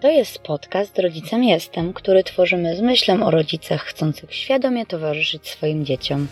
[0.00, 5.84] To jest podcast Rodzicem Jestem, który tworzymy z myślą o rodzicach chcących świadomie towarzyszyć swoim
[5.84, 6.28] dzieciom.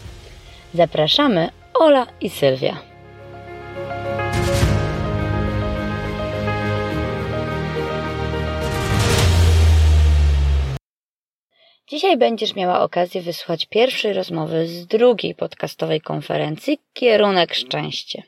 [0.74, 2.78] Zapraszamy Ola i Sylwia.
[11.88, 18.22] Dzisiaj będziesz miała okazję wysłuchać pierwszej rozmowy z drugiej podcastowej konferencji Kierunek Szczęście.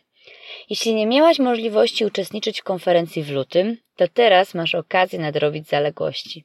[0.71, 6.45] Jeśli nie miałaś możliwości uczestniczyć w konferencji w lutym, to teraz masz okazję nadrobić zaległości.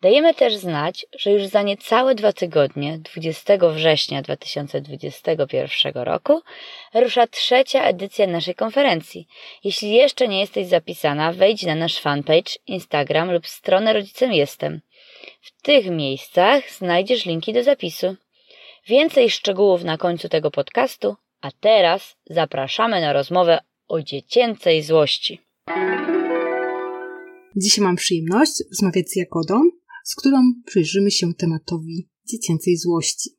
[0.00, 6.40] Dajemy też znać, że już za niecałe dwa tygodnie, 20 września 2021 roku,
[6.94, 9.26] rusza trzecia edycja naszej konferencji.
[9.64, 14.80] Jeśli jeszcze nie jesteś zapisana, wejdź na nasz fanpage, Instagram lub stronę Rodzicem Jestem.
[15.40, 18.16] W tych miejscach znajdziesz linki do zapisu.
[18.86, 25.38] Więcej szczegółów na końcu tego podcastu, a teraz zapraszamy na rozmowę o dziecięcej złości.
[27.56, 29.60] Dzisiaj mam przyjemność rozmawiać z Jagodą,
[30.04, 33.30] z którą przyjrzymy się tematowi dziecięcej złości.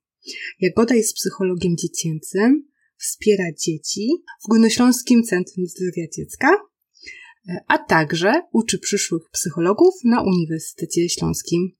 [0.59, 4.09] Jagoda jest psychologiem dziecięcym, wspiera dzieci
[4.45, 6.47] w Górnośląskim Centrum Zdrowia Dziecka,
[7.67, 11.71] a także uczy przyszłych psychologów na Uniwersytecie Śląskim.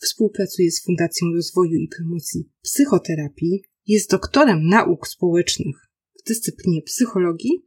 [0.00, 5.76] Współpracuje z Fundacją Rozwoju i Promocji Psychoterapii, jest doktorem nauk społecznych
[6.20, 7.66] w dyscyplinie psychologii,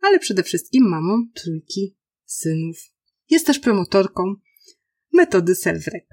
[0.00, 2.76] ale przede wszystkim mamą trójki synów.
[3.30, 4.34] Jest też promotorką
[5.12, 6.06] metody Selfrek.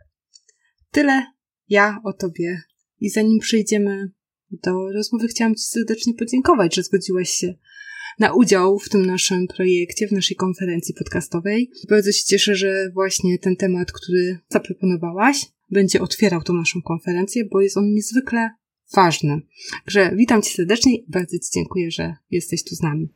[0.91, 1.25] Tyle
[1.69, 2.61] ja o tobie.
[2.99, 4.11] I zanim przejdziemy
[4.51, 7.53] do rozmowy, chciałam Ci serdecznie podziękować, że zgodziłaś się
[8.19, 11.71] na udział w tym naszym projekcie, w naszej konferencji podcastowej.
[11.89, 17.61] Bardzo się cieszę, że właśnie ten temat, który zaproponowałaś, będzie otwierał tą naszą konferencję, bo
[17.61, 18.49] jest on niezwykle
[18.95, 19.41] ważny.
[19.85, 23.09] Także witam Cię serdecznie i bardzo Ci dziękuję, że jesteś tu z nami.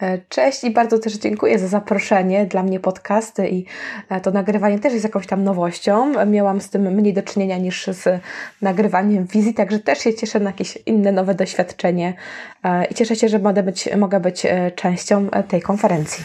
[0.00, 2.46] E, cześć i bardzo też dziękuję za zaproszenie.
[2.46, 3.64] Dla mnie podcasty i
[4.08, 6.26] e, to nagrywanie też jest jakąś tam nowością.
[6.26, 8.20] Miałam z tym mniej do czynienia niż z
[8.62, 12.14] nagrywaniem wizji, także też się cieszę na jakieś inne nowe doświadczenie
[12.62, 16.24] e, i cieszę się, że mogę być, mogę być częścią tej konferencji.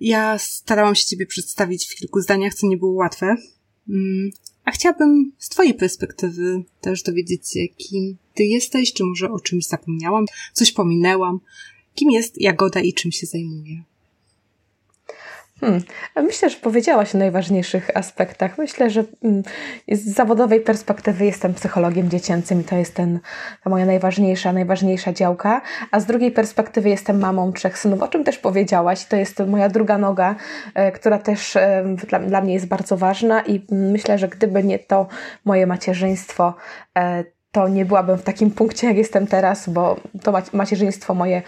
[0.00, 3.36] Ja starałam się Ciebie przedstawić w kilku zdaniach, co nie było łatwe.
[4.64, 9.66] A chciałabym z Twojej perspektywy też dowiedzieć się, kim Ty jesteś, czy może o czymś
[9.66, 11.40] zapomniałam, coś pominęłam,
[11.94, 13.82] Kim jest Jagoda i czym się zajmuje?
[15.64, 15.82] Hmm.
[16.16, 18.58] Myślę, że powiedziałaś o najważniejszych aspektach.
[18.58, 19.42] Myślę, że mm,
[19.88, 23.20] z zawodowej perspektywy jestem psychologiem dziecięcym i to jest ten,
[23.64, 28.24] ta moja najważniejsza, najważniejsza działka, a z drugiej perspektywy jestem mamą trzech synów, o czym
[28.24, 29.04] też powiedziałaś.
[29.04, 30.34] To jest moja druga noga,
[30.74, 34.78] e, która też e, dla, dla mnie jest bardzo ważna i myślę, że gdyby nie
[34.78, 35.06] to
[35.44, 36.54] moje macierzyństwo,
[36.98, 41.42] e, to nie byłabym w takim punkcie, jak jestem teraz, bo to macierzyństwo moje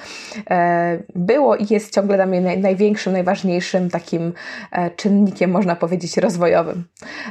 [0.50, 4.32] e, było i jest ciągle dla mnie naj, największym, najważniejszym takim
[4.72, 6.84] e, czynnikiem, można powiedzieć, rozwojowym.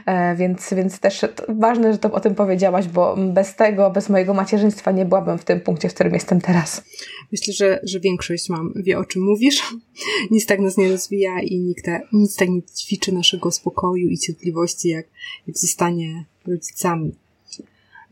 [0.06, 4.34] E, więc, więc też ważne, że to o tym powiedziałaś, bo bez tego, bez mojego
[4.34, 6.84] macierzyństwa nie byłabym w tym punkcie, w którym jestem teraz.
[7.32, 9.64] Myślę, że, że większość mam wie, o czym mówisz.
[10.32, 14.90] Nic tak nas nie rozwija i nikt, nic tak nie ćwiczy naszego spokoju i cierpliwości,
[14.90, 15.06] jak,
[15.48, 17.25] jak zostanie rodzicami.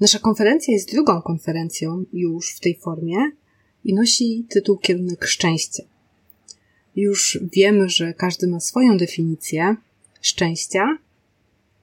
[0.03, 3.17] Nasza konferencja jest drugą konferencją już w tej formie
[3.83, 5.83] i nosi tytuł Kierunek Szczęścia.
[6.95, 9.75] Już wiemy, że każdy ma swoją definicję
[10.21, 10.97] szczęścia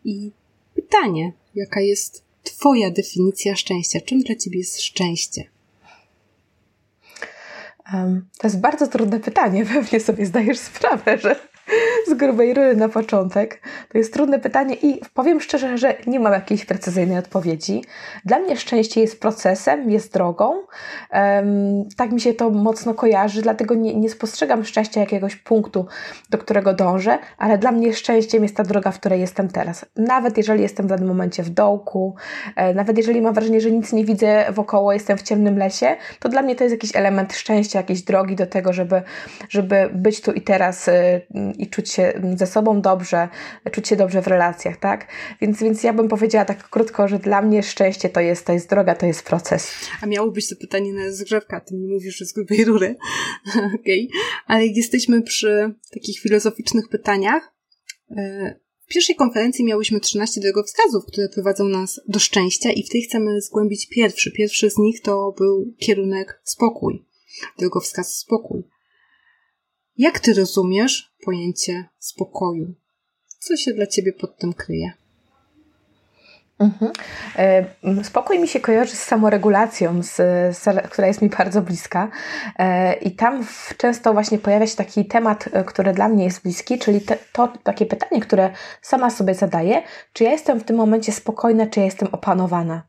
[0.04, 0.31] i
[0.75, 4.00] pytanie, jaka jest Twoja definicja szczęścia?
[4.00, 5.44] Czym dla Ciebie jest szczęście?
[8.38, 9.66] To jest bardzo trudne pytanie.
[9.75, 11.50] Pewnie sobie zdajesz sprawę, że
[12.06, 13.61] z grubej rury na początek.
[13.88, 17.84] To jest trudne pytanie i powiem szczerze, że nie mam jakiejś precyzyjnej odpowiedzi.
[18.25, 20.55] Dla mnie szczęście jest procesem, jest drogą.
[21.12, 25.87] Um, tak mi się to mocno kojarzy, dlatego nie, nie spostrzegam szczęścia jakiegoś punktu,
[26.31, 29.84] do którego dążę, ale dla mnie szczęściem jest ta droga, w której jestem teraz.
[29.97, 32.15] Nawet jeżeli jestem w danym momencie w dołku,
[32.56, 36.28] e, nawet jeżeli mam wrażenie, że nic nie widzę wokoło, jestem w ciemnym lesie, to
[36.28, 39.03] dla mnie to jest jakiś element szczęścia, jakiejś drogi do tego, żeby,
[39.49, 41.20] żeby być tu i teraz e,
[41.58, 43.28] i czuć się ze sobą dobrze,
[43.72, 45.06] czuć się dobrze w relacjach, tak?
[45.40, 48.70] Więc, więc ja bym powiedziała tak krótko, że dla mnie szczęście to jest, to jest
[48.70, 49.72] droga, to jest proces.
[50.02, 52.96] A miało być to pytanie na zgrzewka, ty mi mówisz, że z grubej rury.
[53.81, 54.08] Okej.
[54.10, 54.20] Okay.
[54.46, 57.54] Ale jesteśmy przy takich filozoficznych pytaniach,
[58.16, 58.60] e,
[58.90, 63.40] w pierwszej konferencji miałyśmy 13 drogowskazów, które prowadzą nas do szczęścia i w tej chcemy
[63.40, 64.32] zgłębić pierwszy.
[64.32, 67.06] Pierwszy z nich to był kierunek spokój.
[67.58, 68.62] Drogowskaz spokój.
[70.00, 72.75] Jak ty rozumiesz pojęcie spokoju?
[73.38, 74.93] Co się dla ciebie pod tym kryje?
[76.58, 76.93] Mhm.
[77.37, 80.17] E, spokój mi się kojarzy z samoregulacją, z,
[80.56, 82.11] z, która jest mi bardzo bliska.
[82.58, 86.79] E, I tam często właśnie pojawia się taki temat, e, który dla mnie jest bliski,
[86.79, 88.50] czyli te, to takie pytanie, które
[88.82, 89.82] sama sobie zadaję,
[90.12, 92.82] czy ja jestem w tym momencie spokojna, czy ja jestem opanowana.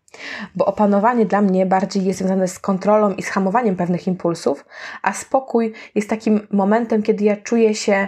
[0.56, 4.66] Bo opanowanie dla mnie bardziej jest związane z kontrolą i z hamowaniem pewnych impulsów,
[5.02, 8.08] a spokój jest takim momentem, kiedy ja czuję się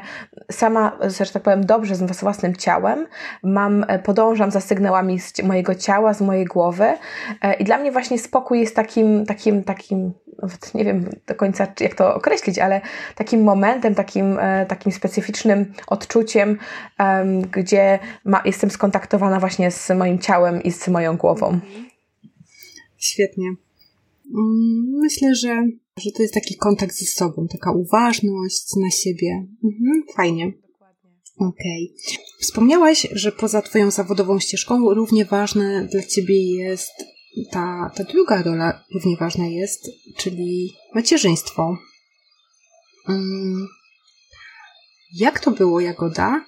[0.52, 3.08] sama, że tak powiem, dobrze z własnym ciałem,
[3.44, 6.94] mam, e, podążam za sygnałami z mojego ciała, z mojej głowy
[7.42, 11.68] e, i dla mnie właśnie spokój jest takim, takim, takim, nawet nie wiem do końca
[11.80, 12.82] jak to określić, ale
[13.16, 16.58] takim momentem, takim, e, takim specyficznym odczuciem,
[17.52, 21.60] gdzie ma, jestem skontaktowana właśnie z moim ciałem i z moją głową.
[23.04, 23.48] Świetnie.
[24.36, 25.68] Mm, myślę, że,
[25.98, 29.48] że to jest taki kontakt ze sobą, taka uważność na siebie.
[29.64, 30.54] Mhm, fajnie.
[31.38, 31.94] Okej.
[31.96, 32.26] Okay.
[32.40, 36.92] Wspomniałaś, że poza Twoją zawodową ścieżką równie ważne dla Ciebie jest
[37.52, 41.78] ta, ta druga rola, równie ważna jest, czyli macierzyństwo.
[43.10, 43.68] Mm.
[45.14, 46.46] Jak to było, Jagoda,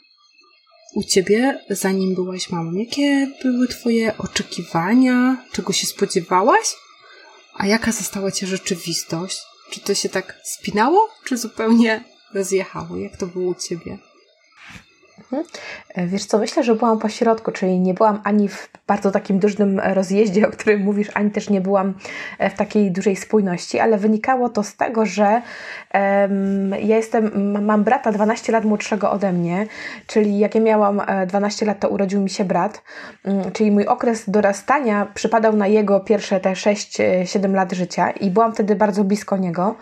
[0.96, 2.74] u ciebie, zanim byłaś mamą?
[2.74, 5.46] Jakie były twoje oczekiwania?
[5.52, 6.76] Czego się spodziewałaś?
[7.54, 9.42] A jaka została cię rzeczywistość?
[9.72, 12.04] Czy to się tak spinało, czy zupełnie
[12.34, 12.98] rozjechało?
[12.98, 13.98] Jak to było u ciebie?
[15.36, 15.46] Mhm.
[15.96, 19.40] E, wiesz co, myślę, że byłam po środku, czyli nie byłam ani w bardzo takim
[19.40, 21.94] dużym rozjeździe, o którym mówisz, ani też nie byłam
[22.40, 25.42] e, w takiej dużej spójności, ale wynikało to z tego, że
[25.94, 27.32] um, ja jestem,
[27.66, 29.68] mam brata 12 lat młodszego ode mnie,
[30.08, 32.84] czyli jak ja miałam 12 e, lat, to urodził mi się brat,
[33.26, 38.54] um, czyli mój okres dorastania przypadał na jego pierwsze te 6-7 lat życia i byłam
[38.54, 39.76] wtedy bardzo blisko niego,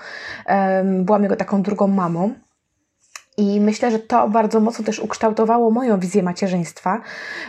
[0.47, 2.33] um, byłam jego taką drugą mamą.
[3.37, 7.01] I myślę, że to bardzo mocno też ukształtowało moją wizję macierzyństwa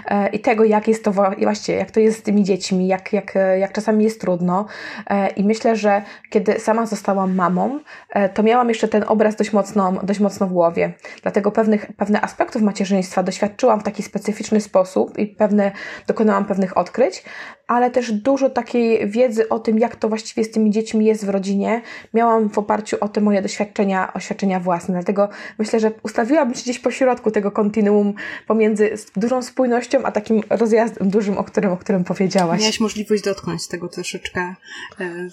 [0.06, 3.34] e, i tego, jak jest to właśnie, jak to jest z tymi dziećmi, jak, jak,
[3.58, 4.66] jak czasami jest trudno.
[5.06, 7.78] E, I myślę, że kiedy sama zostałam mamą,
[8.10, 10.92] e, to miałam jeszcze ten obraz dość mocno, dość mocno w głowie.
[11.22, 15.72] Dlatego pewnych, pewne aspektów macierzyństwa doświadczyłam w taki specyficzny sposób i pewne,
[16.06, 17.24] dokonałam pewnych odkryć,
[17.66, 21.28] ale też dużo takiej wiedzy o tym, jak to właściwie z tymi dziećmi jest w
[21.28, 21.82] rodzinie,
[22.14, 24.94] miałam w oparciu o te moje doświadczenia, doświadczenia własne.
[24.94, 25.28] Dlatego
[25.58, 28.14] myślę, że ustawiłabym się gdzieś po środku tego kontinuum
[28.46, 32.60] pomiędzy dużą spójnością, a takim rozjazdem dużym, o którym, o którym powiedziałaś.
[32.60, 34.54] Miałaś możliwość dotknąć tego troszeczkę.
[35.00, 35.28] E,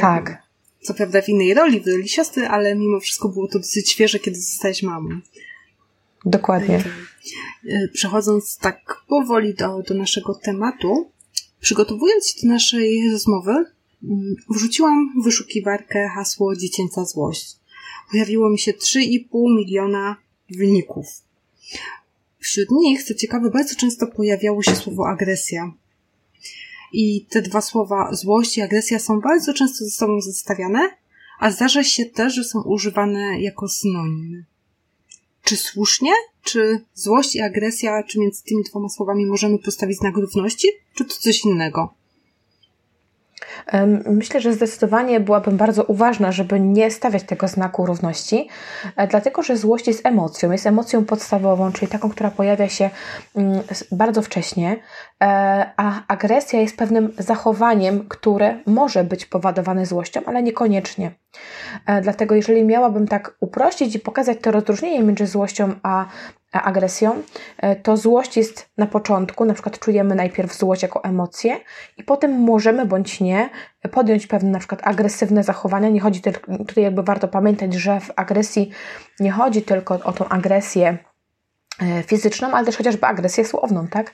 [0.00, 0.42] tak.
[0.80, 4.18] Co prawda w innej roli, w roli siostry, ale mimo wszystko było to dosyć świeże,
[4.18, 5.08] kiedy zostałaś mamą.
[6.24, 6.84] Dokładnie.
[7.68, 11.12] E, przechodząc tak powoli do, do naszego tematu,
[11.62, 17.56] Przygotowując się do naszej rozmowy, mm, wrzuciłam w wyszukiwarkę hasło dziecięca złość.
[18.10, 20.16] Pojawiło mi się 3,5 miliona
[20.50, 21.06] wyników.
[22.38, 25.72] Wśród nich, co ciekawe, bardzo często pojawiało się słowo agresja.
[26.92, 30.90] I te dwa słowa złość i agresja są bardzo często ze sobą zestawiane,
[31.38, 34.44] a zdarza się też, że są używane jako synonimy.
[35.42, 36.12] Czy słusznie?
[36.42, 41.14] Czy złość i agresja, czy między tymi dwoma słowami możemy postawić znak równości, czy to
[41.14, 41.94] coś innego?
[44.06, 48.48] Myślę, że zdecydowanie byłabym bardzo uważna, żeby nie stawiać tego znaku równości,
[48.96, 52.90] e, dlatego że złość jest emocją, jest emocją podstawową, czyli taką, która pojawia się
[53.36, 53.60] mm,
[53.92, 54.76] bardzo wcześnie,
[55.22, 61.10] e, a agresja jest pewnym zachowaniem, które może być powodowane złością, ale niekoniecznie.
[61.86, 66.06] E, dlatego, jeżeli miałabym tak uprościć i pokazać to rozróżnienie między złością a
[66.52, 67.22] agresją,
[67.82, 71.56] to złość jest na początku, na przykład czujemy najpierw złość jako emocję
[71.96, 73.41] i potem możemy bądź nie
[73.90, 75.88] podjąć pewne na przykład agresywne zachowania.
[75.88, 78.70] Nie chodzi tylko, tutaj jakby warto pamiętać, że w agresji
[79.20, 80.98] nie chodzi tylko o tą agresję
[81.80, 84.12] E, fizyczną, ale też chociażby agresję słowną, tak?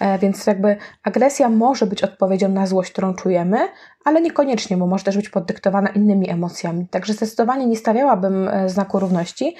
[0.00, 3.58] E, więc jakby agresja może być odpowiedzią na złość, którą czujemy,
[4.04, 6.86] ale niekoniecznie, bo może też być poddyktowana innymi emocjami.
[6.90, 9.56] Także zdecydowanie nie stawiałabym e, znaku równości,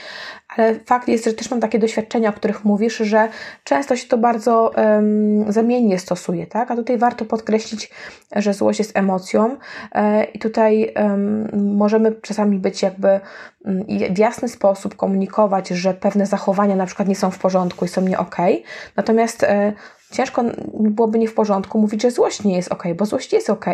[0.57, 3.29] ale fakt jest, że też mam takie doświadczenia, o których mówisz, że
[3.65, 6.71] często się to bardzo um, zamiennie stosuje, tak?
[6.71, 7.91] A tutaj warto podkreślić,
[8.37, 9.57] że złość jest emocją
[9.93, 13.21] e, i tutaj um, możemy czasami być jakby
[13.65, 17.89] um, w jasny sposób komunikować, że pewne zachowania na przykład nie są w porządku i
[17.89, 18.37] są nie ok,
[18.97, 19.73] natomiast e,
[20.13, 23.67] ciężko byłoby nie w porządku mówić, że złość nie jest ok, bo złość jest ok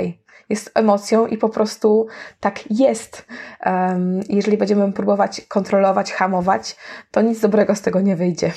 [0.48, 2.06] jest emocją i po prostu
[2.40, 3.26] tak jest.
[3.66, 6.76] Um, jeżeli będziemy próbować kontrolować, hamować,
[7.10, 8.52] to nic dobrego z tego nie wyjdzie.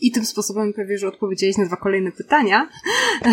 [0.00, 2.68] I tym sposobem prawie, że odpowiedziałeś na dwa kolejne pytania,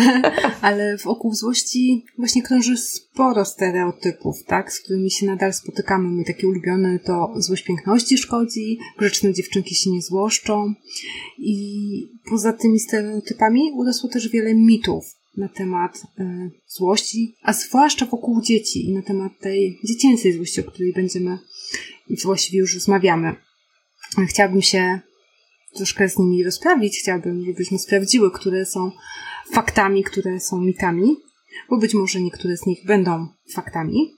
[0.62, 6.08] ale wokół złości właśnie krąży sporo stereotypów, tak, z którymi się nadal spotykamy.
[6.08, 10.74] Mój taki ulubiony to złość piękności szkodzi, grzeczne dziewczynki się nie złoszczą.
[11.38, 18.42] I poza tymi stereotypami urosło też wiele mitów na temat y, złości, a zwłaszcza wokół
[18.42, 21.38] dzieci i na temat tej dziecięcej złości, o której będziemy
[22.24, 23.36] właściwie już rozmawiamy.
[24.28, 25.00] Chciałabym się
[25.76, 26.98] troszkę z nimi rozprawić.
[26.98, 28.90] Chciałabym, żebyśmy sprawdziły, które są
[29.52, 31.16] faktami, które są mitami,
[31.70, 34.14] bo być może niektóre z nich będą faktami.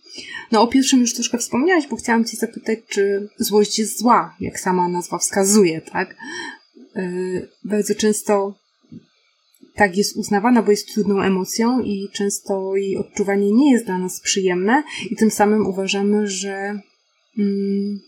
[0.52, 4.60] No o pierwszym już troszkę wspomniałaś, bo chciałam Cię zapytać, czy złość jest zła, jak
[4.60, 6.16] sama nazwa wskazuje, tak?
[6.94, 8.54] Yy, bardzo często
[9.78, 14.20] tak jest uznawana, bo jest trudną emocją i często jej odczuwanie nie jest dla nas
[14.20, 16.80] przyjemne i tym samym uważamy, że
[17.38, 18.00] mm,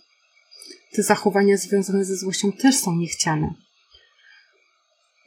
[0.92, 3.54] te zachowania związane ze złością też są niechciane.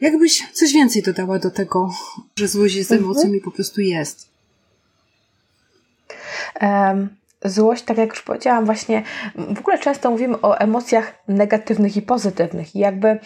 [0.01, 1.93] Jakbyś coś więcej dodała do tego,
[2.35, 3.05] że złość jest mhm.
[3.05, 4.29] emocją i po prostu jest?
[6.61, 7.09] Um,
[7.45, 9.03] złość, tak jak już powiedziałam, właśnie
[9.35, 12.75] w ogóle często mówimy o emocjach negatywnych i pozytywnych.
[12.75, 13.19] I jakby um,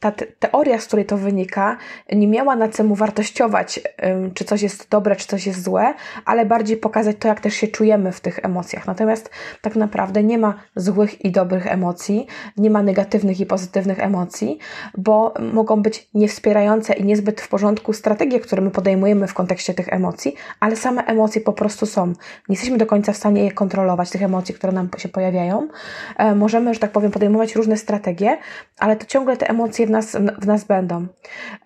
[0.00, 1.76] ta teoria, z której to wynika,
[2.12, 6.46] nie miała na celu wartościować, um, czy coś jest dobre, czy coś jest złe, ale
[6.46, 8.86] bardziej pokazać to, jak też się czujemy w tych emocjach.
[8.86, 9.30] Natomiast
[9.62, 12.26] tak naprawdę nie ma złych i dobrych emocji,
[12.56, 14.58] nie ma negatywnych i pozytywnych emocji,
[14.98, 19.92] bo mogą być niewspierające i niezbyt w porządku strategie, które my podejmujemy w kontekście tych
[19.92, 22.06] emocji, ale same emocje po prostu są.
[22.06, 22.14] Nie
[22.48, 25.68] jesteśmy do końca w stanie je kontrolować, tych emocji, które nam się pojawiają.
[26.16, 28.38] E, możemy, że tak powiem, podejmować różne strategie,
[28.78, 31.06] ale to ciągle te emocje w nas, w nas będą.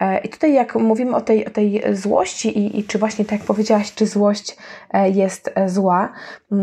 [0.01, 3.39] E, I tutaj jak mówimy o tej, o tej złości i, i czy właśnie tak
[3.39, 4.57] jak powiedziałaś, czy złość
[4.93, 6.13] e, jest zła,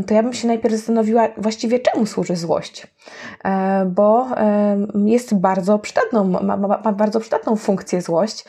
[0.08, 2.88] to ja bym się najpierw zastanowiła właściwie czemu służy złość.
[3.86, 4.28] Bo
[5.06, 8.46] jest bardzo przydatną, ma, ma, bardzo przydatną funkcję złość.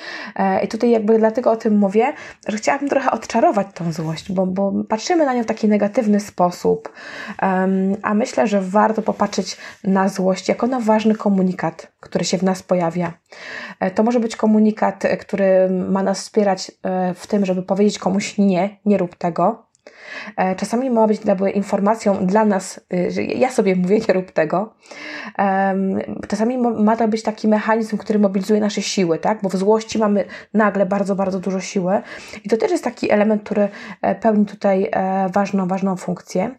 [0.64, 2.12] I tutaj jakby dlatego o tym mówię,
[2.48, 6.20] że chciałabym trochę odczarować tą złość, bo, bo patrzymy na nią w taki negatywny negatywny
[6.20, 6.92] sposób.
[8.02, 12.62] A myślę, że warto popatrzeć na złość jako na ważny komunikat, który się w nas
[12.62, 13.12] pojawia.
[13.80, 17.98] E, to może być komunikat, e, który ma nas wspierać e, w tym, żeby powiedzieć
[17.98, 19.66] komuś nie, nie rób tego.
[20.36, 21.20] E, czasami ma być
[21.54, 24.74] informacją dla nas, y, że ja sobie mówię, nie rób tego.
[26.28, 29.42] Czasami ma to być taki mechanizm, który mobilizuje nasze siły, tak?
[29.42, 32.02] Bo w złości mamy nagle bardzo, bardzo dużo siły.
[32.44, 33.68] I to też jest taki element, który
[34.02, 36.50] e, pełni tutaj e, ważną, ważną funkcję.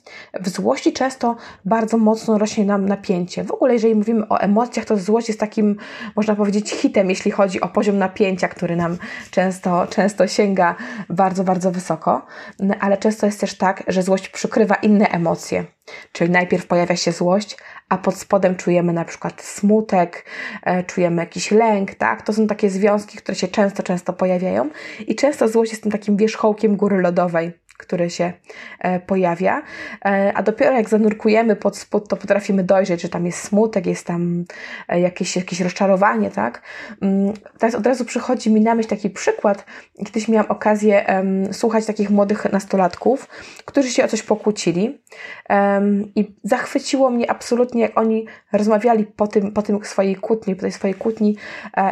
[0.42, 3.44] W złości często bardzo mocno rośnie nam napięcie.
[3.44, 5.76] W ogóle, jeżeli mówimy o emocjach, to złość jest takim,
[6.16, 8.98] można powiedzieć, hitem, jeśli chodzi o poziom napięcia, który nam
[9.32, 10.76] często, często sięga
[11.10, 12.22] bardzo, bardzo wysoko.
[12.80, 15.66] Ale często jest też tak, że złość przykrywa inne emocje.
[16.12, 17.58] Czyli najpierw pojawia się złość,
[17.90, 20.26] a pod spodem czujemy na przykład smutek,
[20.64, 22.22] e, czujemy jakiś lęk, tak?
[22.22, 24.70] To są takie związki, które się często, często pojawiają
[25.08, 28.34] i często złość jest tym takim wierzchołkiem góry lodowej który się
[28.80, 29.62] e, pojawia,
[30.06, 34.08] e, a dopiero jak zanurkujemy pod spód, to potrafimy dojrzeć, że tam jest smutek, jest
[34.08, 34.46] tam
[34.88, 36.62] e, jakieś, jakieś rozczarowanie, tak?
[37.02, 39.66] Mm, teraz od razu przychodzi mi na myśl taki przykład,
[40.06, 43.28] kiedyś miałam okazję um, słuchać takich młodych nastolatków,
[43.66, 45.02] którzy się o coś pokłócili
[45.50, 50.62] um, i zachwyciło mnie absolutnie, jak oni rozmawiali po tym, po tym swojej kłótni, po
[50.62, 51.38] tej swojej kłótni.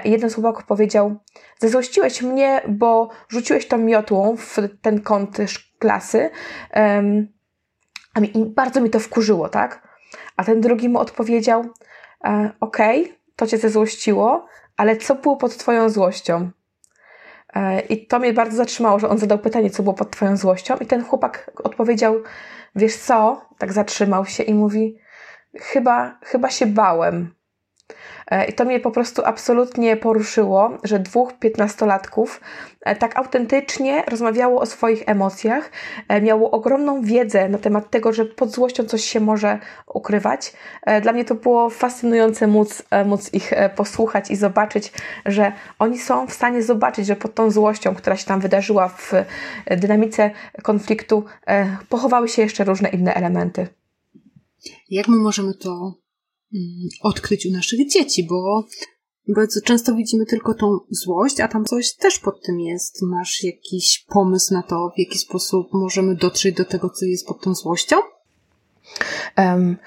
[0.03, 1.15] I jeden z chłopaków powiedział,
[1.61, 5.37] zezłościłeś mnie, bo rzuciłeś tą miotłą w ten kąt
[5.79, 6.29] klasy.
[6.75, 7.27] Um,
[8.33, 9.87] I bardzo mi to wkurzyło, tak?
[10.37, 11.65] A ten drugi mu odpowiedział:
[12.23, 14.45] e, Okej, okay, to cię zezłościło,
[14.77, 16.51] ale co było pod Twoją złością?
[17.53, 20.77] E, I to mnie bardzo zatrzymało, że on zadał pytanie, co było pod Twoją złością,
[20.77, 22.15] i ten chłopak odpowiedział:
[22.75, 23.41] Wiesz co?
[23.57, 24.97] Tak zatrzymał się i mówi:
[25.59, 27.33] Chyba, chyba się bałem.
[28.31, 32.41] E, I to mnie po prostu absolutnie poruszyło, że dwóch piętnastolatków
[32.81, 35.71] e, tak autentycznie rozmawiało o swoich emocjach,
[36.07, 39.59] e, miało ogromną wiedzę na temat tego, że pod złością coś się może
[39.93, 40.53] ukrywać.
[41.01, 44.91] Dla mnie to było fascynujące móc, móc ich posłuchać i zobaczyć,
[45.25, 49.11] że oni są w stanie zobaczyć, że pod tą złością, która się tam wydarzyła w
[49.77, 50.31] dynamice
[50.63, 51.25] konfliktu,
[51.89, 53.67] pochowały się jeszcze różne inne elementy.
[54.89, 56.00] Jak my możemy to
[57.01, 58.67] odkryć u naszych dzieci, bo
[59.27, 63.01] bardzo często widzimy tylko tą złość, a tam coś też pod tym jest.
[63.01, 67.41] Masz jakiś pomysł na to, w jaki sposób możemy dotrzeć do tego, co jest pod
[67.41, 67.95] tą złością?
[69.37, 69.77] Um,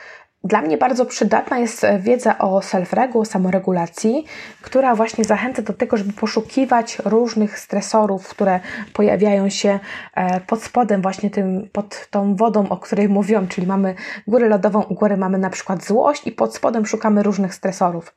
[0.45, 4.25] dla mnie bardzo przydatna jest e, wiedza o self-regu, samoregulacji,
[4.61, 8.61] która właśnie zachęca do tego, żeby poszukiwać różnych stresorów, które
[8.93, 9.79] pojawiają się
[10.15, 13.95] e, pod spodem, właśnie tym, pod tą wodą, o której mówiłam, czyli mamy
[14.27, 18.15] górę lodową, u góry mamy na przykład złość i pod spodem szukamy różnych stresorów.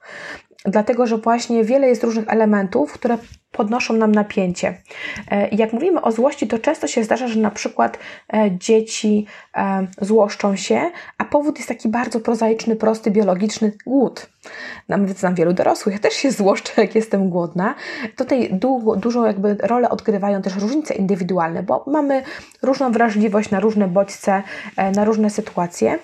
[0.65, 3.17] dlatego że właśnie wiele jest różnych elementów, które
[3.57, 4.77] podnoszą nam napięcie.
[5.31, 7.99] E, jak mówimy o złości, to często się zdarza, że na przykład
[8.33, 14.29] e, dzieci e, złoszczą się, a powód jest taki bardzo prozaiczny, prosty, biologiczny głód.
[14.89, 17.75] Nawet znam wielu dorosłych, ja też się złoszczę, jak jestem głodna.
[18.15, 22.23] Tutaj du dużą jakby rolę odgrywają też różnice indywidualne, bo mamy
[22.61, 24.43] różną wrażliwość na różne bodźce,
[24.95, 25.99] na różne sytuacje,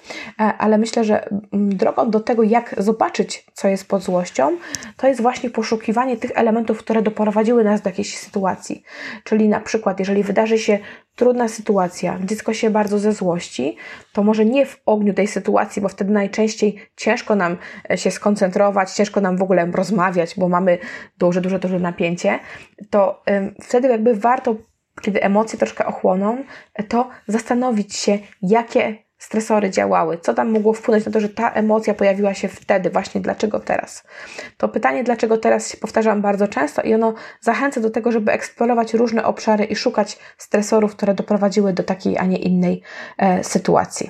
[0.58, 4.58] ale myślę, że mm, drogą do tego, jak zobaczyć, co jest pod złością,
[4.98, 8.84] to jest właśnie poszukiwanie tych elementów, które doprowadzają doprowadziły nas do jakiejś sytuacji.
[9.24, 10.80] Czyli na przykład, jeżeli wydarzy się
[11.16, 13.78] trudna sytuacja, dziecko się bardzo ze złości,
[14.14, 17.58] to może nie w ogniu tej sytuacji, bo wtedy najczęściej ciężko nam
[17.90, 20.78] e, się skoncentrować, ciężko nam w ogóle rozmawiać, bo mamy
[21.18, 22.40] duże, duże, duże napięcie,
[22.90, 23.24] to
[23.62, 24.56] wtedy jakby warto
[25.02, 26.44] kiedy emocje troszkę ochłoną,
[26.90, 31.94] to zastanowić się, jakie stresory działały, co tam mogło wpłynąć na to, że ta emocja
[31.94, 34.04] pojawiła się wtedy, właśnie dlaczego teraz.
[34.58, 38.94] To pytanie, dlaczego teraz, się powtarzam bardzo często i ono zachęca do tego, żeby eksplorować
[38.94, 42.82] różne obszary i szukać stresorów, które doprowadziły do takiej, a nie innej
[43.18, 44.10] e, sytuacji.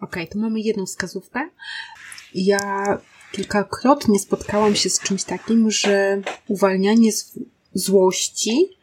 [0.00, 1.48] Okej, okay, tu mamy jedną wskazówkę.
[2.34, 2.58] Ja
[3.32, 7.10] kilkakrotnie spotkałam się z czymś takim, że uwalnianie
[7.74, 8.81] złości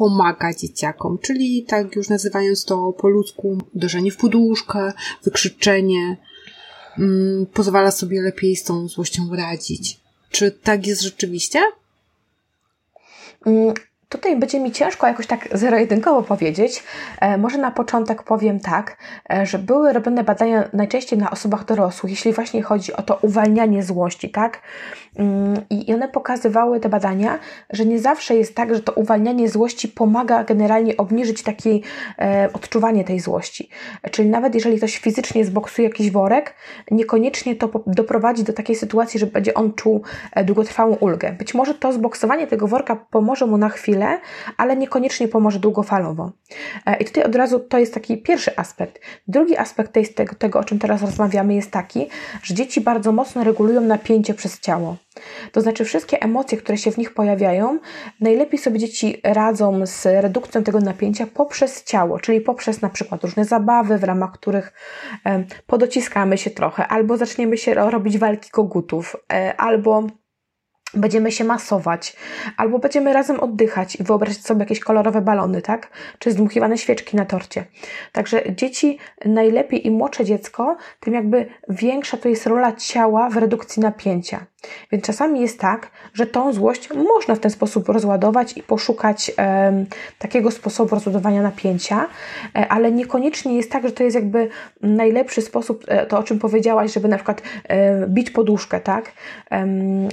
[0.00, 4.92] pomaga dzieciakom, czyli tak już nazywając to po ludzku, uderzenie w poduszkę,
[5.24, 6.16] wykrzyczenie,
[6.98, 10.00] mm, pozwala sobie lepiej z tą złością radzić.
[10.30, 11.60] Czy tak jest rzeczywiście?
[13.46, 13.74] Mm,
[14.10, 16.82] Tutaj będzie mi ciężko jakoś tak zero-jedynkowo powiedzieć.
[17.20, 18.96] E, może na początek powiem tak,
[19.32, 23.82] e, że były robione badania najczęściej na osobach dorosłych, jeśli właśnie chodzi o to uwalnianie
[23.82, 24.62] złości, tak?
[25.16, 27.38] Mm, I one pokazywały te badania,
[27.70, 31.78] że nie zawsze jest tak, że to uwalnianie złości pomaga generalnie obniżyć takie
[32.18, 33.68] e, odczuwanie tej złości.
[34.10, 36.54] Czyli nawet jeżeli ktoś fizycznie zboksuje jakiś worek,
[36.90, 40.02] niekoniecznie to doprowadzi do takiej sytuacji, że będzie on czuł
[40.44, 41.32] długotrwałą ulgę.
[41.32, 44.20] Być może to zboksowanie tego worka pomoże mu na chwilę,
[44.56, 46.32] ale niekoniecznie pomoże długofalowo.
[46.86, 49.00] E, I tutaj od razu to jest taki pierwszy aspekt.
[49.28, 52.06] Drugi aspekt tego, tego, o czym teraz rozmawiamy, jest taki,
[52.42, 54.96] że dzieci bardzo mocno regulują napięcie przez ciało.
[55.52, 57.78] To znaczy, wszystkie emocje, które się w nich pojawiają,
[58.20, 63.44] najlepiej sobie dzieci radzą z redukcją tego napięcia poprzez ciało, czyli poprzez na przykład różne
[63.44, 64.72] zabawy, w ramach których
[65.66, 70.06] podociskamy się trochę, albo zaczniemy się robić walki kogutów, e, albo
[70.94, 72.16] będziemy się masować,
[72.56, 75.90] albo będziemy razem oddychać i wyobrazić sobie jakieś kolorowe balony, tak?
[76.18, 77.64] Czy zdmuchiwane świeczki na torcie.
[78.12, 83.82] Także dzieci, najlepiej im młodsze dziecko, tym jakby większa to jest rola ciała w redukcji
[83.82, 84.46] napięcia.
[84.92, 89.84] Więc czasami jest tak, że tą złość można w ten sposób rozładować i poszukać e,
[90.18, 92.06] takiego sposobu rozładowania napięcia,
[92.56, 94.48] e, ale niekoniecznie jest tak, że to jest jakby
[94.82, 99.12] najlepszy sposób, e, to o czym powiedziałaś, żeby na przykład e, bić poduszkę, tak?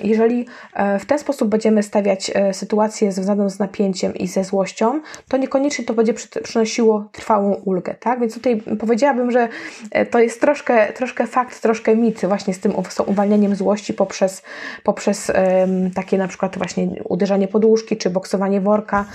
[0.04, 5.02] jeżeli e, w ten sposób będziemy stawiać e, sytuację związaną z napięciem i ze złością,
[5.28, 8.20] to niekoniecznie to będzie przynosiło trwałą ulgę, tak?
[8.20, 9.48] Więc tutaj powiedziałabym, że
[10.12, 12.74] to jest troszkę, troszkę fakt, troszkę mit właśnie z tym
[13.06, 14.37] uwalnianiem złości poprzez
[14.84, 15.32] poprzez,
[15.96, 19.06] takie na przykład właśnie uderzanie podłóżki czy boksowanie worka.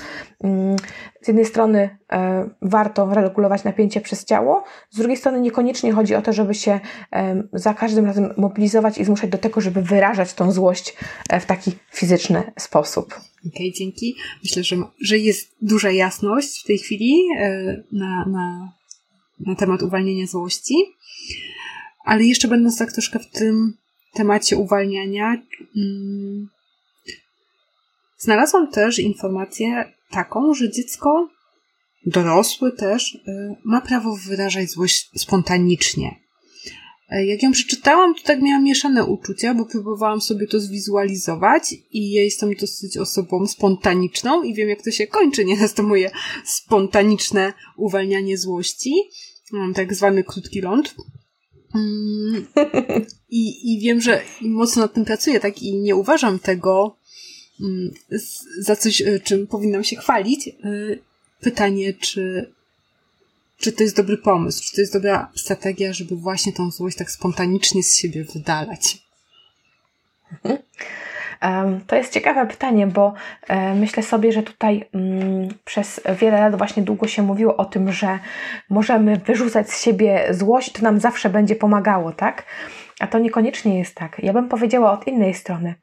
[0.44, 0.76] Mm,
[1.22, 6.22] z jednej strony e, warto regulować napięcie przez ciało, z drugiej strony niekoniecznie chodzi o
[6.22, 6.80] to, żeby się
[7.52, 10.96] za każdym razem mobilizować i zmuszać do tego, żeby wyrażać tą złość
[11.30, 13.14] e, w taki fizyczny sposób.
[13.46, 14.16] Okej, okay, dzięki.
[14.42, 18.72] Myślę, że, że jest duża jasność w tej chwili e, na, na,
[19.40, 20.74] na temat uwalniania złości.
[22.04, 23.76] Ale jeszcze będąc tak troszkę w tym
[24.12, 25.42] temacie uwalniania
[25.76, 26.48] mm,
[28.18, 31.28] znalazłam też informację taką, że dziecko,
[32.06, 33.20] dorosły też, y,
[33.64, 36.22] ma prawo wyrażać złość spontanicznie.
[37.12, 42.12] E, jak ją przeczytałam, to tak miałam mieszane uczucia, bo próbowałam sobie to zwizualizować i
[42.12, 46.10] ja jestem dosyć osobą spontaniczną i wiem, jak to się kończy nieraz to moje
[46.44, 48.92] spontaniczne uwalnianie złości.
[49.52, 50.94] Mam tak zwany krótki ląd.
[51.74, 52.46] Mm,
[53.30, 55.62] I, I wiem, że mocno nad tym pracuję, tak?
[55.62, 56.96] I nie uważam tego
[57.60, 57.94] mm,
[58.58, 60.48] za coś, e, czym powinnam się chwalić.
[60.48, 60.52] E,
[61.40, 62.52] pytanie, czy,
[63.58, 67.10] czy to jest dobry pomysł, czy to jest dobra strategia, żeby właśnie tą złość tak
[67.10, 69.02] spontanicznie z siebie wydalać.
[71.86, 73.14] To jest ciekawe pytanie, bo
[73.48, 77.92] e, myślę sobie, że tutaj mm, przez wiele lat właśnie długo się mówiło o tym,
[77.92, 78.18] że
[78.70, 82.44] możemy wyrzucać z siebie złość, to nam zawsze będzie pomagało, tak?
[83.00, 84.18] A to niekoniecznie jest tak.
[84.18, 85.74] Ja bym powiedziała od innej strony.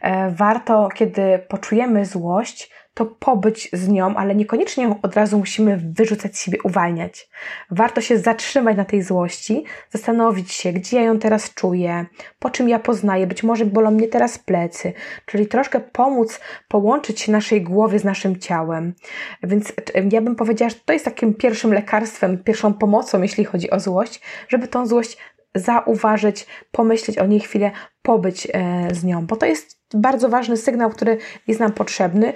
[0.00, 6.38] E, warto, kiedy poczujemy złość, to pobyć z nią, ale niekoniecznie od razu musimy wyrzucać
[6.38, 7.28] siebie, uwalniać.
[7.70, 12.06] Warto się zatrzymać na tej złości, zastanowić się, gdzie ja ją teraz czuję,
[12.38, 14.92] po czym ja poznaję, być może bolą mnie teraz plecy,
[15.26, 18.94] czyli troszkę pomóc połączyć się naszej głowy z naszym ciałem.
[19.42, 19.72] Więc
[20.12, 24.20] ja bym powiedziała, że to jest takim pierwszym lekarstwem, pierwszą pomocą, jeśli chodzi o złość,
[24.48, 25.18] żeby tą złość
[25.58, 27.70] zauważyć, pomyśleć o niej chwilę,
[28.02, 32.32] pobyć e, z nią, bo to jest bardzo ważny sygnał, który jest nam potrzebny,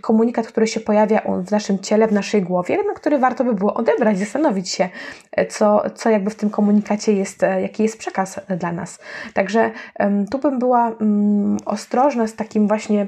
[0.00, 3.74] komunikat, który się pojawia w naszym ciele, w naszej głowie, na który warto by było
[3.74, 4.88] odebrać, zastanowić się,
[5.32, 8.98] e, co, co jakby w tym komunikacie jest, e, jaki jest przekaz dla nas.
[9.34, 9.70] Także
[10.30, 13.06] tu bym była mm, ostrożna z takim właśnie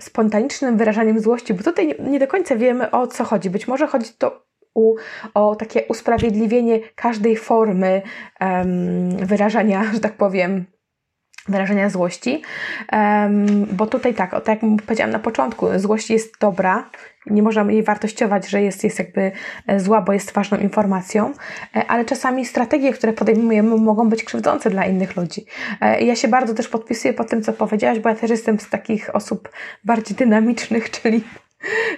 [0.00, 3.50] spontanicznym wyrażaniem złości, bo tutaj nie do końca wiemy o co chodzi.
[3.50, 4.47] Być może chodzi to
[4.78, 4.96] u,
[5.34, 8.02] o takie usprawiedliwienie każdej formy
[8.40, 10.64] um, wyrażania, że tak powiem,
[11.48, 12.42] wyrażenia złości,
[12.92, 16.90] um, bo tutaj tak, tak jak powiedziałam na początku, złość jest dobra,
[17.30, 19.32] nie można jej wartościować, że jest, jest jakby
[19.66, 21.32] e, zła, bo jest ważną informacją,
[21.76, 25.46] e, ale czasami strategie, które podejmujemy, mogą być krzywdzące dla innych ludzi.
[25.80, 28.68] E, ja się bardzo też podpisuję po tym, co powiedziałaś, bo ja też jestem z
[28.68, 29.48] takich osób
[29.84, 31.22] bardziej dynamicznych, czyli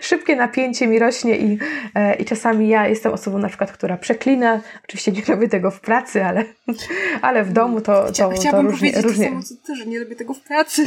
[0.01, 1.59] szybkie napięcie mi rośnie i,
[1.95, 4.61] e, i czasami ja jestem osobą na przykład, która przeklina.
[4.85, 6.45] Oczywiście nie robię tego w pracy, ale,
[7.23, 8.91] ale w domu to, to, Chcia, Chciałabym to różnie.
[8.91, 9.27] powiedzieć różnie...
[9.27, 10.85] to samo, co ty, że nie robię tego w pracy,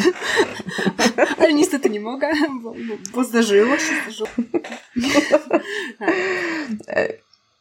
[1.40, 2.28] ale niestety nie mogę,
[2.64, 3.94] bo, bo, bo zdarzyło się.
[4.04, 4.30] Zdarzyło.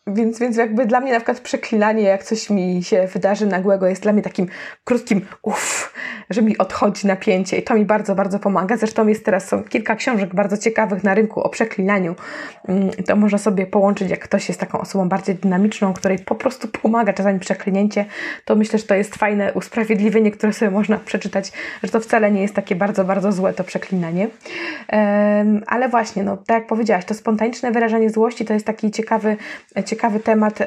[0.07, 4.03] Więc, więc jakby dla mnie na przykład przeklinanie, jak coś mi się wydarzy nagłego, jest
[4.03, 4.47] dla mnie takim
[4.85, 5.95] krótkim uff,
[6.31, 8.77] że mi odchodzi napięcie i to mi bardzo, bardzo pomaga.
[8.77, 12.15] Zresztą jest teraz są kilka książek bardzo ciekawych na rynku o przeklinaniu.
[12.69, 16.69] Mm, to można sobie połączyć, jak ktoś jest taką osobą bardziej dynamiczną, której po prostu
[16.69, 18.05] pomaga czasami przeklinięcie,
[18.45, 22.43] to myślę, że to jest fajne usprawiedliwienie, które sobie można przeczytać, że to wcale nie
[22.43, 24.29] jest takie bardzo, bardzo złe to przeklinanie.
[25.67, 29.37] Ale właśnie, no tak jak powiedziałaś, to spontaniczne wyrażanie złości to jest taki ciekawy,
[29.87, 29.91] ciekawy
[30.24, 30.59] temat,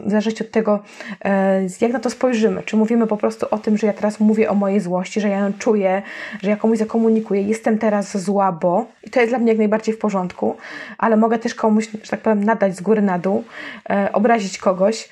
[0.00, 0.82] w zależności od tego,
[1.24, 2.62] e, jak na to spojrzymy.
[2.62, 5.38] Czy mówimy po prostu o tym, że ja teraz mówię o mojej złości, że ja
[5.38, 6.02] ją czuję,
[6.42, 9.94] że ja komuś zakomunikuję, jestem teraz zła, bo i to jest dla mnie jak najbardziej
[9.94, 10.56] w porządku,
[10.98, 13.44] ale mogę też komuś, że tak powiem, nadać z góry na dół,
[13.90, 15.08] e, obrazić kogoś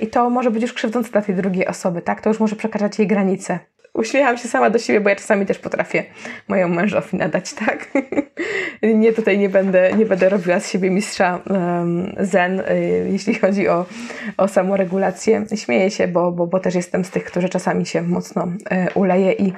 [0.00, 2.20] i to może być już krzywdzące dla tej drugiej osoby, tak?
[2.20, 3.58] To już może przekraczać jej granice
[3.98, 6.04] uśmiecham się sama do siebie, bo ja czasami też potrafię
[6.48, 7.88] moją mężowi nadać, tak?
[8.82, 13.68] nie, tutaj nie będę, nie będę robiła z siebie mistrza um, zen, y, jeśli chodzi
[13.68, 13.86] o,
[14.36, 15.44] o samoregulację.
[15.56, 19.32] Śmieję się, bo, bo, bo też jestem z tych, którzy czasami się mocno y, uleje
[19.32, 19.52] i,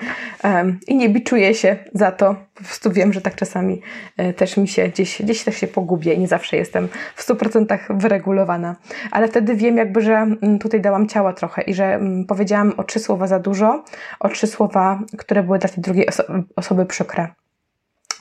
[0.88, 2.36] i nie biczuję się za to.
[2.54, 3.80] Po prostu wiem, że tak czasami
[4.20, 7.78] y, też mi się gdzieś, gdzieś też się pogubię i nie zawsze jestem w 100%
[7.90, 8.76] wyregulowana.
[9.10, 12.84] Ale wtedy wiem jakby, że mm, tutaj dałam ciała trochę i że mm, powiedziałam o
[12.84, 13.84] trzy słowa za dużo,
[14.20, 16.24] o trzy słowa, które były dla tej drugiej oso
[16.56, 17.34] osoby przykre.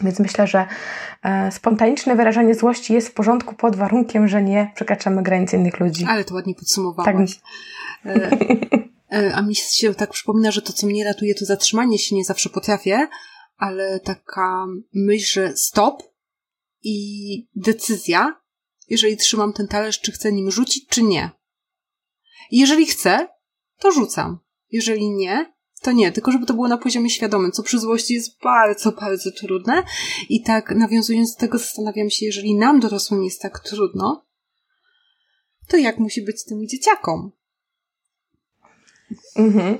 [0.01, 0.67] Więc myślę, że
[1.23, 6.05] e, spontaniczne wyrażanie złości jest w porządku pod warunkiem, że nie przekraczamy granic innych ludzi.
[6.09, 7.39] Ale to ładnie podsumowałaś.
[8.03, 8.13] Tak.
[8.15, 8.31] E,
[9.11, 12.23] e, a mi się tak przypomina, że to, co mnie ratuje, to zatrzymanie się nie
[12.23, 13.07] zawsze potrafię,
[13.57, 16.03] ale taka myśl, że stop
[16.83, 18.35] i decyzja,
[18.89, 21.29] jeżeli trzymam ten talerz, czy chcę nim rzucić, czy nie.
[22.51, 23.27] jeżeli chcę,
[23.79, 24.39] to rzucam.
[24.71, 28.39] Jeżeli nie, to nie, tylko żeby to było na poziomie świadomym, co przy złości jest
[28.43, 29.83] bardzo, bardzo trudne.
[30.29, 34.25] I tak nawiązując do tego zastanawiam się, jeżeli nam dorosłym jest tak trudno,
[35.67, 37.31] to jak musi być tym dzieciakom?
[39.35, 39.77] Mhm.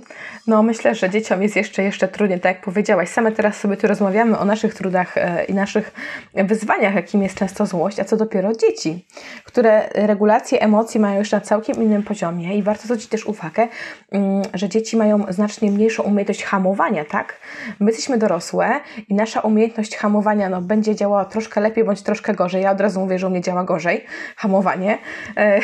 [0.47, 3.09] No myślę, że dzieciom jest jeszcze, jeszcze trudniej, tak jak powiedziałaś.
[3.09, 5.91] Same teraz sobie tu rozmawiamy o naszych trudach e, i naszych
[6.33, 9.05] wyzwaniach, jakim jest często złość, a co dopiero dzieci,
[9.43, 13.67] które regulację emocji mają już na całkiem innym poziomie i warto zwrócić też uwagę,
[14.11, 17.39] mm, że dzieci mają znacznie mniejszą umiejętność hamowania, tak?
[17.79, 22.63] My jesteśmy dorosłe i nasza umiejętność hamowania no, będzie działała troszkę lepiej bądź troszkę gorzej.
[22.63, 24.97] Ja od razu mówię, że u mnie działa gorzej hamowanie,
[25.37, 25.59] e,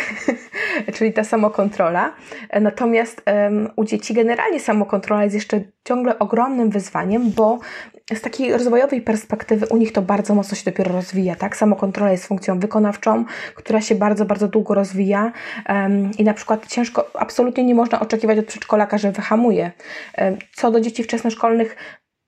[0.95, 2.11] czyli ta samokontrola.
[2.61, 3.21] Natomiast
[3.75, 7.59] u dzieci generalnie samokontrola jest jeszcze ciągle ogromnym wyzwaniem, bo
[8.13, 11.57] z takiej rozwojowej perspektywy u nich to bardzo mocno się dopiero rozwija, tak?
[11.57, 15.31] Samokontrola jest funkcją wykonawczą, która się bardzo, bardzo długo rozwija
[15.69, 19.71] um, i na przykład ciężko, absolutnie nie można oczekiwać od przedszkolaka, że wyhamuje.
[20.17, 21.75] Um, co do dzieci wczesnoszkolnych,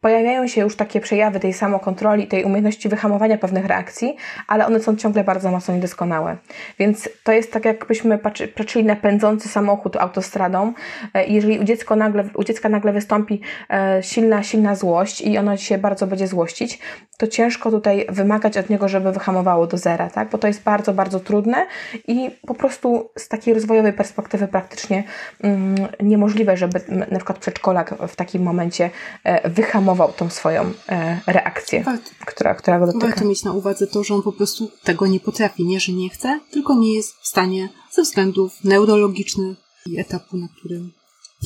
[0.01, 4.15] pojawiają się już takie przejawy tej samokontroli, tej umiejętności wyhamowania pewnych reakcji,
[4.47, 6.38] ale one są ciągle bardzo mocno niedoskonałe.
[6.79, 8.17] Więc to jest tak, jakbyśmy
[8.55, 10.73] patrzyli na pędzący samochód autostradą.
[11.13, 15.57] E, jeżeli u, dziecka nagle, u dziecka nagle wystąpi e, silna, silna złość i ono
[15.57, 16.79] się bardzo będzie złościć,
[17.17, 20.29] to ciężko tutaj wymagać od niego, żeby wyhamowało do zera, tak?
[20.29, 21.65] Bo to jest bardzo, bardzo trudne
[22.07, 25.03] i po prostu z takiej rozwojowej perspektywy praktycznie
[25.43, 28.89] mm, niemożliwe, żeby na przykład przedszkolak w takim momencie
[29.23, 29.49] e,
[29.88, 33.08] wyhamował tą swoją e, reakcję, Warto, która, która go dotyka.
[33.08, 35.65] warto mieć na uwadze to, że on po prostu tego nie potrafi.
[35.65, 40.47] Nie, że nie chce, tylko nie jest w stanie ze względów neurologicznych i etapu, na
[40.58, 40.91] którym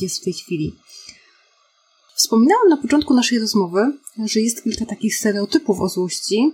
[0.02, 0.76] jest w tej chwili.
[2.16, 6.52] Wspominałam na początku naszej rozmowy, że jest kilka takich stereotypów o złości,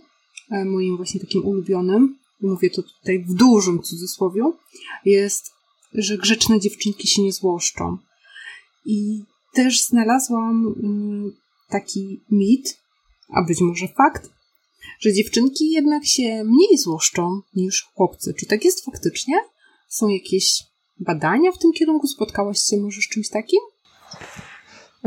[0.51, 4.53] e, moim właśnie takim ulubionym, mówię to tutaj w dużym cudzysłowiu,
[5.05, 5.51] jest,
[5.93, 7.97] że grzeczne dziewczynki się nie złoszczą.
[8.85, 9.23] I
[9.53, 11.31] też znalazłam mm,
[11.69, 12.77] taki mit,
[13.29, 14.29] a być może fakt,
[14.99, 18.33] że dziewczynki jednak się mniej złoszczą niż chłopcy.
[18.39, 19.35] Czy tak jest faktycznie?
[19.87, 20.63] Są jakieś
[20.99, 22.07] badania w tym kierunku?
[22.07, 23.59] Spotkałaś się może z czymś takim?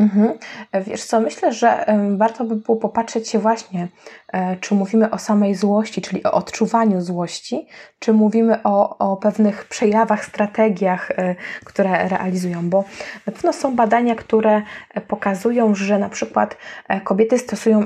[0.01, 0.39] Mhm.
[0.87, 1.87] Wiesz co, myślę, że
[2.17, 3.89] warto by było popatrzeć się właśnie,
[4.33, 7.67] e, czy mówimy o samej złości, czyli o odczuwaniu złości,
[7.99, 11.35] czy mówimy o, o pewnych przejawach, strategiach, e,
[11.65, 12.85] które realizują, bo
[13.27, 14.63] na pewno są badania, które
[14.95, 16.57] e, pokazują, że na przykład
[17.05, 17.85] kobiety stosują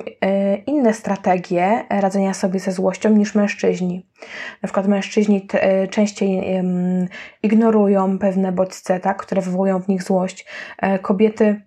[0.66, 4.06] inne strategie radzenia sobie ze złością niż mężczyźni.
[4.62, 5.48] Na przykład mężczyźni
[5.90, 6.62] częściej
[7.42, 10.46] ignorują pewne bodźce, tak, które wywołują w nich złość.
[11.02, 11.62] Kobiety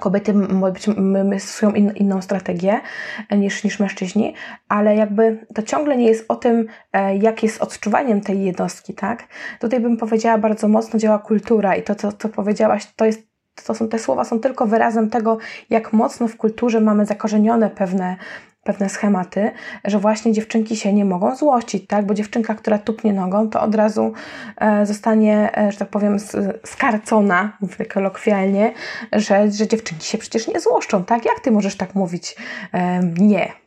[0.00, 0.32] Kobiety
[0.72, 2.80] być- m- m- stosują in, inną strategię
[3.28, 4.34] e, niż, niż mężczyźni,
[4.68, 9.24] ale jakby to ciągle nie jest o tym, e, jak jest odczuwaniem tej jednostki, tak?
[9.60, 13.30] Tutaj bym powiedziała, bardzo mocno działa kultura i to, co, co powiedziałaś, to jest
[13.66, 15.38] to są, te słowa są tylko wyrazem tego,
[15.70, 18.16] jak mocno w kulturze mamy zakorzenione pewne,
[18.64, 19.50] pewne schematy,
[19.84, 22.06] że właśnie dziewczynki się nie mogą złościć, tak?
[22.06, 24.12] Bo dziewczynka, która tupnie nogą, to od razu
[24.56, 26.16] e, zostanie, e, że tak powiem,
[26.64, 28.72] skarcona, mówię kolokwialnie,
[29.12, 31.24] że, że dziewczynki się przecież nie złoszczą, tak?
[31.24, 32.36] Jak ty możesz tak mówić?
[32.72, 33.59] E, nie.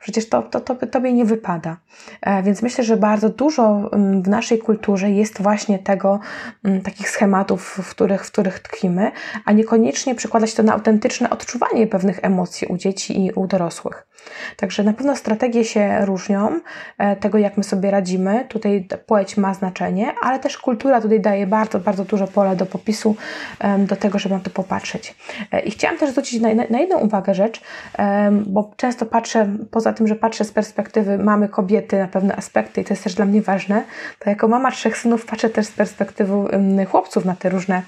[0.00, 1.76] Przecież to, to, to tobie nie wypada.
[2.22, 6.20] E, Więc myślę, że bardzo dużo mm, w naszej kulturze jest właśnie tego,
[6.64, 9.12] mm, takich schematów, w których, w których tkwimy,
[9.44, 14.06] a niekoniecznie przekładać to na autentyczne odczuwanie pewnych emocji u dzieci i u dorosłych.
[14.56, 16.60] Także na pewno strategie się różnią,
[16.98, 18.44] e, tego jak my sobie radzimy.
[18.48, 22.66] Tutaj ta płeć ma znaczenie, ale też kultura tutaj daje bardzo, bardzo duże pole do
[22.66, 23.16] popisu,
[23.78, 25.14] do tego, żeby na to popatrzeć.
[25.52, 27.60] E, I chciałam też zwrócić na, na jedną uwagę rzecz,
[28.46, 32.84] bo często patrzę, poza tym, że patrzę z perspektywy mamy kobiety na pewne aspekty i
[32.84, 33.84] to jest też dla mnie ważne,
[34.18, 36.34] to jako mama trzech synów patrzę też z perspektywy
[36.90, 37.82] chłopców na te różne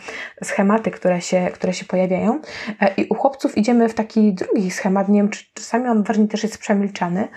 [0.45, 2.41] schematy, które się, które się pojawiają.
[2.81, 6.43] E, I u chłopców idziemy w taki drugi schemat, nie wiem, czy czasami on też
[6.43, 7.29] jest przemilczany,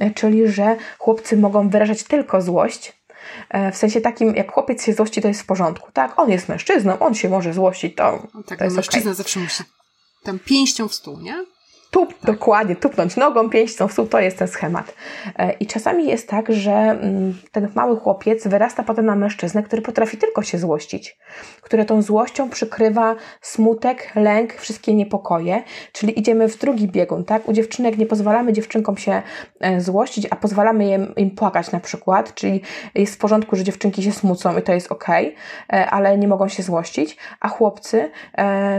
[0.00, 2.92] e, czyli że chłopcy mogą wyrażać tylko złość,
[3.48, 6.18] e, w sensie takim, jak chłopiec się złości, to jest w porządku, tak?
[6.18, 9.14] On jest mężczyzną, on się może złościć, to, No tak, to no jest mężczyzna okej.
[9.14, 9.62] zawsze musi
[10.22, 11.44] tam pięścią w stół, nie?
[11.90, 14.94] Tup, dokładnie, tupnąć nogą, pięścią w stół, to jest ten schemat.
[15.38, 19.82] E, I czasami jest tak, że mm, ten mały chłopiec wyrasta potem na mężczyznę, który
[19.82, 21.18] potrafi tylko się złościć,
[21.62, 27.48] który tą złością przykrywa smutek, lęk, wszystkie niepokoje, czyli idziemy w drugi biegun, tak?
[27.48, 29.22] U dziewczynek nie pozwalamy dziewczynkom się
[29.60, 32.62] e, złościć, a pozwalamy im, im płakać na przykład, czyli
[32.94, 35.34] jest w porządku, że dziewczynki się smucą i to jest okej,
[35.72, 38.10] e, ale nie mogą się złościć, a chłopcy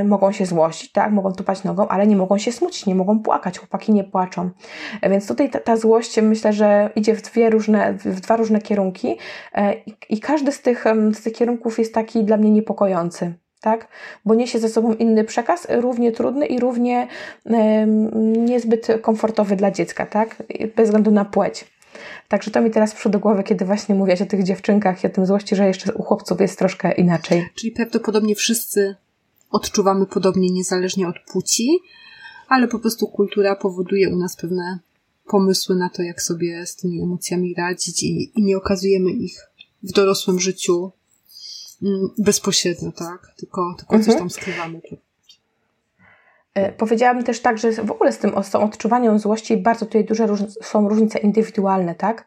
[0.06, 1.12] mogą się złościć, tak?
[1.12, 4.50] Mogą tupać nogą, ale nie mogą się smucić, nie mogą płakać, chłopaki nie płaczą.
[5.02, 8.62] E, Więc tutaj ta, ta złość myślę, że idzie w dwie różne, w dwa różne
[8.62, 9.18] kierunki
[9.54, 13.34] e, i, i każdy z tych, z tych kierunków jest taki dla mnie niepokojący.
[13.62, 13.88] Tak?
[14.26, 17.08] Bo niesie ze sobą inny przekaz, równie trudny i równie
[17.46, 20.44] em, niezbyt komfortowy dla dziecka, tak?
[20.76, 21.66] Bez względu na płeć.
[22.28, 25.10] Także to mi teraz przyszło do głowy, kiedy właśnie mówiłaś o tych dziewczynkach i o
[25.10, 27.50] tym złości, że jeszcze u chłopców jest troszkę inaczej.
[27.56, 28.96] Czyli prawdopodobnie wszyscy
[29.52, 31.80] odczuwamy podobnie, niezależnie od płci,
[32.48, 34.80] ale po prostu kultura powoduje u nas pewne
[35.26, 39.48] pomysły na to, jak sobie z tymi emocjami radzić i, i nie okazujemy ich
[39.84, 40.92] w dorosłym życiu
[41.84, 43.34] mm, bezpośrednio, tak?
[43.38, 44.20] Tylko, tylko coś Mhm.
[44.20, 44.82] tam skrywamy.
[46.58, 50.28] E, Powiedziałabym też tak, że w ogóle z tym z odczuwaniem złości bardzo tutaj duże
[50.62, 52.26] są różnice indywidualne, tak?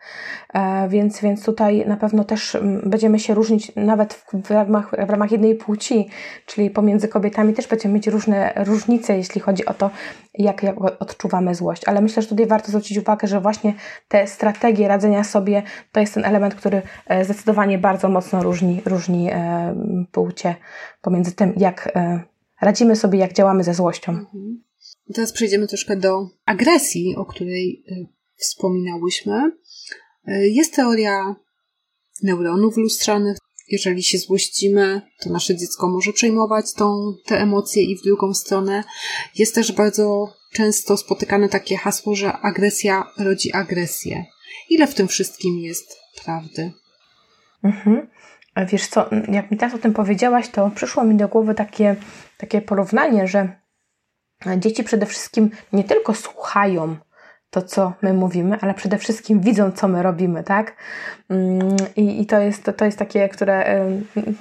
[0.54, 4.90] E, więc, więc tutaj na pewno też mm, będziemy się różnić nawet w, w, ramach,
[5.06, 6.08] w ramach jednej płci,
[6.46, 9.90] czyli pomiędzy kobietami też będziemy mieć różne różnice, jeśli chodzi o to,
[10.34, 11.82] jak, jak odczuwamy złość.
[11.88, 13.74] Ale myślę, że tutaj warto zwrócić uwagę, że właśnie
[14.08, 15.62] te strategie radzenia sobie
[15.92, 19.74] to jest ten element, który e, zdecydowanie bardzo mocno różni, różni e,
[20.12, 20.54] płcie
[21.02, 22.29] pomiędzy tym, jak e,
[22.60, 24.12] radzimy sobie, jak działamy ze złością.
[24.12, 24.64] Mhm.
[25.14, 29.52] Teraz przejdziemy troszkę do agresji, o której y, wspominałyśmy.
[30.28, 31.36] Y, Jest teoria
[32.22, 33.36] neuronów lustrzanych
[33.70, 38.84] jeżeli się złościmy, to nasze dziecko może przejmować tą, te emocje i w drugą stronę.
[39.36, 44.24] Jest też bardzo często spotykane takie hasło, że agresja rodzi agresję.
[44.70, 46.72] Ile w tym wszystkim jest prawdy?
[47.64, 48.10] Mhm.
[48.56, 51.96] Wiesz co, jak mi teraz o tym powiedziałaś, to przyszło mi do głowy takie,
[52.38, 53.48] takie porównanie, że
[54.56, 56.96] dzieci przede wszystkim nie tylko słuchają
[57.50, 60.76] to, co my mówimy, ale przede wszystkim widzą, co my robimy, tak?
[61.28, 63.86] Mm, I, i to, jest, to, to jest takie, które,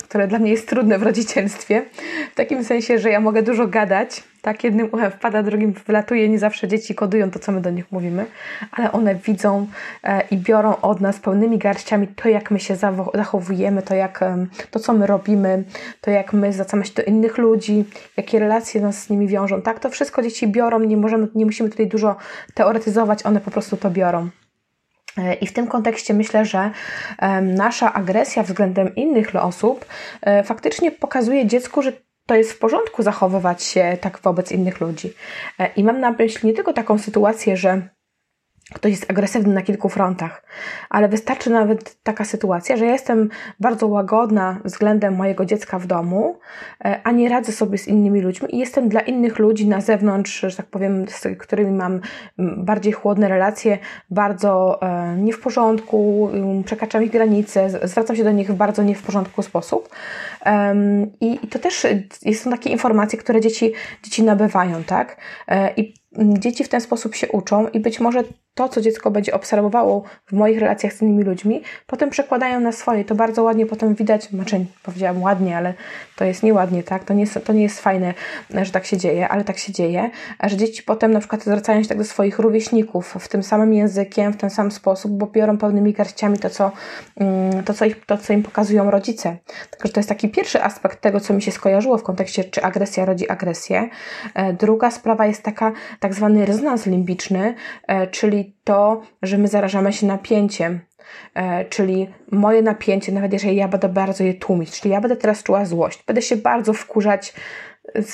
[0.04, 1.86] które dla mnie jest trudne w rodzicielstwie,
[2.32, 6.30] w takim sensie, że ja mogę dużo gadać, tak, jednym uchem wpada, drugim wylatuje.
[6.30, 8.26] Nie zawsze dzieci kodują to, co my do nich mówimy,
[8.72, 9.68] ale one widzą
[10.04, 12.76] e, i biorą od nas pełnymi garściami to, jak my się
[13.14, 14.24] zachowujemy, to, jak,
[14.72, 15.64] to co my robimy,
[16.02, 17.86] to, jak my zwracamy się do innych ludzi,
[18.18, 19.62] jakie relacje nas z nimi wiążą.
[19.62, 22.16] Tak, to wszystko dzieci biorą, nie, możemy, nie musimy tutaj dużo
[22.54, 24.30] teoretyzować, one po prostu to biorą.
[25.18, 26.72] E, I w tym kontekście myślę, że
[27.42, 29.86] nasza agresja względem innych osób
[30.22, 31.92] e, faktycznie pokazuje dziecku, że
[32.30, 35.14] to jest w porządku zachowywać się tak wobec innych ludzi.
[35.60, 37.90] E, I mam na myśli nie tylko taką sytuację, że
[38.74, 40.44] ktoś jest agresywny na kilku frontach,
[40.90, 43.30] ale wystarczy nawet taka sytuacja, że ja jestem
[43.60, 46.40] bardzo łagodna względem mojego dziecka w domu,
[46.86, 50.40] e, a nie radzę sobie z innymi ludźmi i jestem dla innych ludzi na zewnątrz,
[50.40, 52.02] że tak powiem, z którymi mam
[52.38, 53.78] bardziej chłodne relacje,
[54.10, 56.30] bardzo e, nie w porządku,
[56.66, 59.90] przekraczam ich granice, zwracam się do nich w bardzo nie w porządku sposób.
[61.22, 61.88] I to też
[62.34, 65.18] są takie informacje, które dzieci, dzieci nabywają, tak?
[65.48, 69.34] E, I dzieci w ten sposób się uczą i być może to, co dziecko będzie
[69.34, 73.06] obserwowało w moich relacjach z innymi ludźmi, potem przekładają na swoje.
[73.06, 75.74] To bardzo ładnie potem widać, znaczy powiedziałam ładnie, ale
[76.16, 77.04] to jest nieładnie, tak?
[77.04, 78.14] To nie, jest, to nie jest fajne,
[78.62, 80.10] że tak się dzieje, ale tak się dzieje,
[80.44, 84.34] że dzieci potem na przykład zwracają się tak do swoich rówieśników w tym samym językiem,
[84.34, 86.72] w ten sam sposób, bo biorą pełnymi garściami to, co,
[87.18, 89.38] mm, to, co, ich, to, co im pokazują rodzice.
[89.72, 93.06] Także to jest taki pierwszy aspekt tego, co mi się skojarzyło w kontekście, czy agresja
[93.06, 93.90] rodzi agresję.
[94.34, 97.56] E, druga sprawa jest taka, tak zwany rezonans limbiczny,
[97.88, 100.80] e, czyli to, że my zarażamy się napięciem,
[101.34, 105.44] e, czyli moje napięcie, nawet jeżeli ja będę bardzo je tłumić, czyli ja będę teraz
[105.44, 107.34] czuła złość, będę się bardzo wkurzać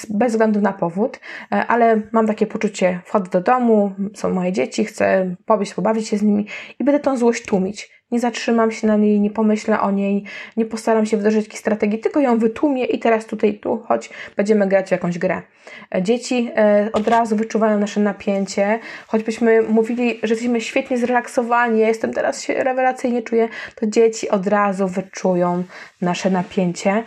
[0.10, 1.20] bez względu na powód,
[1.50, 6.22] ale mam takie poczucie, wchodzę do domu, są moje dzieci, chcę pobyć, pobawić się z
[6.22, 6.48] nimi
[6.80, 10.24] i będę tą złość tłumić nie zatrzymam się na niej, nie pomyślę o niej,
[10.58, 14.68] nie postaram się wdrożyć jakiejś strategii, tylko ją wytłumię i teraz tutaj, tu, choć będziemy
[14.68, 15.42] grać w jakąś grę.
[15.96, 21.88] E, dzieci e, od razu wyczuwają nasze napięcie, choćbyśmy mówili, że jesteśmy świetnie zrelaksowani, ja
[21.88, 25.64] jestem teraz się rewelacyjnie czuję, to dzieci od razu wyczują
[26.02, 27.04] nasze napięcie.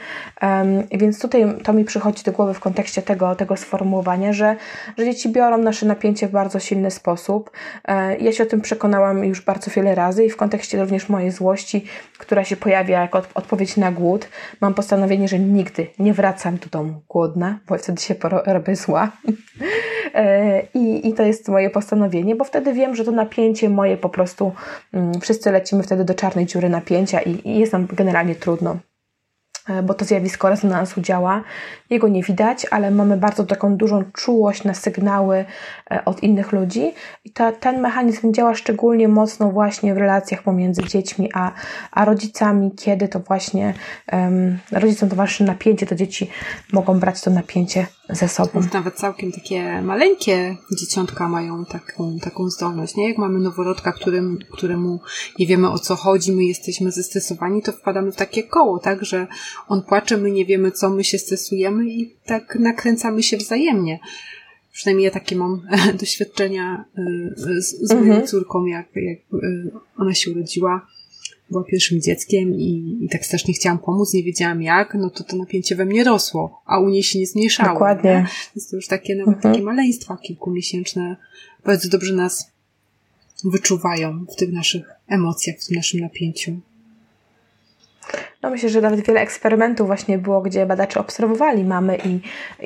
[0.90, 4.57] Więc tutaj to mi przychodzi do głowy w kontekście tego, tego sformułowania, że,
[4.99, 7.51] że dzieci biorą nasze napięcie w bardzo silny sposób.
[7.85, 11.30] E, ja się o tym przekonałam już bardzo wiele razy i w kontekście również mojej
[11.30, 11.84] złości,
[12.18, 14.28] która się pojawia jako odpowiedź na głód,
[14.61, 18.14] mam postanowienie, że nigdy nie wracam do domu głodna, bo wtedy się
[18.46, 19.11] robię zła.
[20.14, 24.08] E, I, I to jest moje postanowienie, bo wtedy wiem, że to napięcie moje po
[24.08, 24.52] prostu,
[24.92, 28.76] mm, wszyscy lecimy wtedy do czarnej dziury napięcia i, i jest nam generalnie trudno.
[29.68, 31.42] E, bo to zjawisko rezonansu działa.
[31.90, 35.44] Jego nie widać, ale mamy bardzo taką dużą czułość na sygnały
[35.90, 36.92] e, od innych ludzi
[37.24, 41.52] i ta, ten mechanizm działa szczególnie mocno właśnie w relacjach pomiędzy dziećmi a,
[41.90, 43.74] a rodzicami, kiedy to właśnie
[44.12, 46.31] um, rodzicom towarzyszy napięcie, to dzieci
[46.72, 48.61] mogą brać to napięcie ze sobą.
[48.73, 53.09] Nawet całkiem takie maleńkie dzieciątka mają taką, taką zdolność, nie?
[53.09, 55.01] Jak mamy noworodka, którym, któremu
[55.38, 59.27] nie wiemy o co chodzi, my jesteśmy zestresowani, to wpadamy w takie koło, tak, że
[59.68, 63.99] on płacze, my nie wiemy co, my się stresujemy i tak nakręcamy się wzajemnie.
[64.73, 65.62] Przynajmniej ja takie mam
[66.01, 68.27] doświadczenia y, z, z moją mhm.
[68.27, 70.87] córką, jak, jak y, ona się urodziła
[71.50, 75.37] była pierwszym dzieckiem i, i tak strasznie chciałam pomóc, nie wiedziałam jak, no to to
[75.37, 77.72] napięcie we mnie rosło, a u niej się nie zmniejszało.
[77.72, 78.11] Dokładnie.
[78.11, 78.26] Nie?
[78.56, 79.54] Więc to już takie nawet mhm.
[79.54, 81.16] takie maleństwa kilkumiesięczne
[81.64, 82.50] bardzo dobrze nas
[83.44, 86.61] wyczuwają w tych naszych emocjach, w tym naszym napięciu.
[88.42, 92.21] No myślę, że nawet wiele eksperymentów właśnie było, gdzie badacze obserwowali mamy i,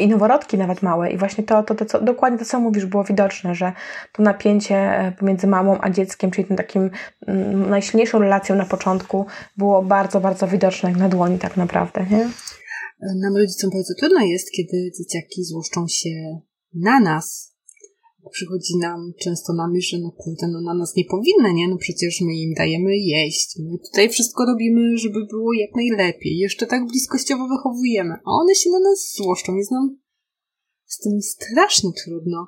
[0.05, 3.05] i noworodki nawet małe i właśnie to, to, to co, dokładnie to, co mówisz, było
[3.05, 3.73] widoczne, że
[4.13, 6.91] to napięcie e, pomiędzy mamą a dzieckiem, czyli tym takim
[7.27, 9.27] mm, najsilniejszą relacją na początku
[9.57, 12.29] było bardzo, bardzo widoczne jak na dłoni tak naprawdę, nie?
[13.21, 16.11] Nam rodzicom bardzo trudno jest, kiedy dzieciaki złoszczą się
[16.75, 17.52] na nas,
[18.31, 21.69] przychodzi nam często na myśl, że naprawdę no, na nas nie powinny, nie?
[21.69, 26.67] No przecież my im dajemy jeść, my tutaj wszystko robimy, żeby było jak najlepiej, jeszcze
[26.67, 29.99] tak bliskościowo wychowujemy, a one się na nas złoszczą, jest nam
[30.87, 32.47] z tym strasznie trudno.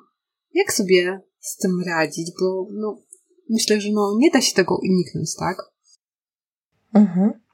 [0.53, 3.01] Jak sobie z tym radzić, bo no,
[3.49, 5.57] myślę, że no, nie da się tego uniknąć, tak?
[6.93, 7.44] Mhm.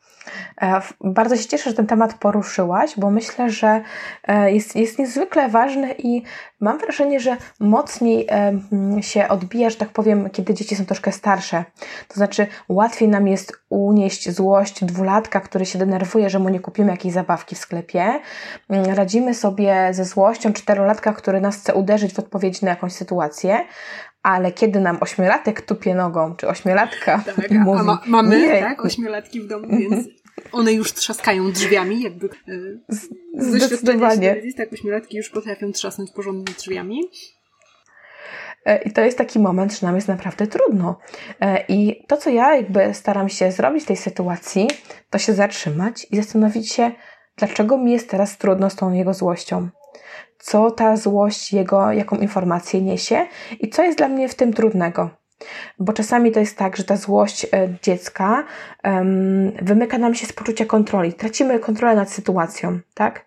[0.61, 3.81] E, bardzo się cieszę, że ten temat poruszyłaś, bo myślę, że
[4.27, 6.23] e, jest, jest niezwykle ważny i
[6.59, 8.53] mam wrażenie, że mocniej e,
[9.03, 11.63] się odbija, że tak powiem, kiedy dzieci są troszkę starsze.
[12.07, 16.91] To znaczy, łatwiej nam jest unieść złość dwulatka, który się denerwuje, że mu nie kupimy
[16.91, 18.19] jakiejś zabawki w sklepie.
[18.69, 23.65] Mm, radzimy sobie ze złością czterolatka, który nas chce uderzyć w odpowiedzi na jakąś sytuację,
[24.23, 27.83] ale kiedy nam ośmiolatek tupie nogą, czy ośmiolatka tak, mówi...
[27.83, 28.61] Ma, mamy, nie.
[28.61, 30.07] tak, ośmiolatki w domu, więc
[30.51, 32.51] one już trzaskają drzwiami, jakby e,
[33.33, 34.41] Zdecydowanie.
[34.57, 37.01] Tak, ośmiolatki już potrafią trzasnąć porządnie drzwiami.
[38.65, 40.99] E, I to jest taki moment, że nam jest naprawdę trudno.
[41.41, 44.67] E, I to, co ja jakby staram się zrobić w tej sytuacji,
[45.09, 46.91] to się zatrzymać i zastanowić się,
[47.37, 49.69] dlaczego mi jest teraz trudno z tą jego złością
[50.41, 53.27] co ta złość jego, jaką informację niesie
[53.59, 55.09] i co jest dla mnie w tym trudnego.
[55.79, 58.43] Bo czasami to jest tak, że ta złość e, dziecka
[58.83, 61.13] um, wymyka nam się z poczucia kontroli.
[61.13, 63.25] Tracimy kontrolę nad sytuacją, tak?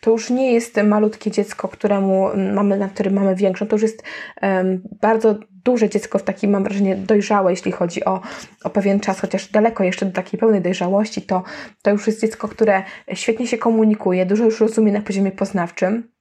[0.00, 4.02] To już nie jest malutkie dziecko, któremu mamy, na którym mamy większą, to już jest
[4.42, 5.34] um, bardzo
[5.66, 8.20] duże dziecko, w takim mam wrażenie dojrzałe, jeśli chodzi o,
[8.64, 11.42] o pewien czas, chociaż daleko jeszcze do takiej pełnej dojrzałości, to,
[11.82, 12.82] to już jest dziecko, które
[13.14, 16.15] świetnie się komunikuje, dużo już rozumie na poziomie poznawczym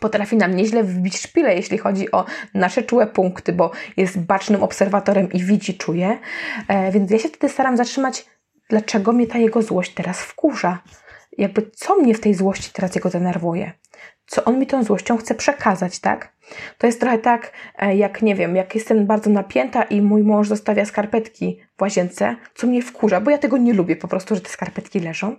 [0.00, 2.24] potrafi nam nieźle wbić szpilę, jeśli chodzi o
[2.54, 6.18] nasze czułe punkty, bo jest bacznym obserwatorem i widzi, czuje.
[6.68, 8.26] E, więc ja się wtedy staram zatrzymać,
[8.70, 10.78] dlaczego mnie ta jego złość teraz wkurza.
[11.38, 13.72] Jakby co mnie w tej złości teraz jego denerwuje
[14.26, 16.33] co on mi tą złością chce przekazać, tak?
[16.78, 20.48] To jest trochę tak, e, jak nie wiem, jak jestem bardzo napięta i mój mąż
[20.48, 24.40] zostawia skarpetki w łazience, co mnie wkurza, bo ja tego nie lubię po prostu, że
[24.40, 25.36] te skarpetki leżą.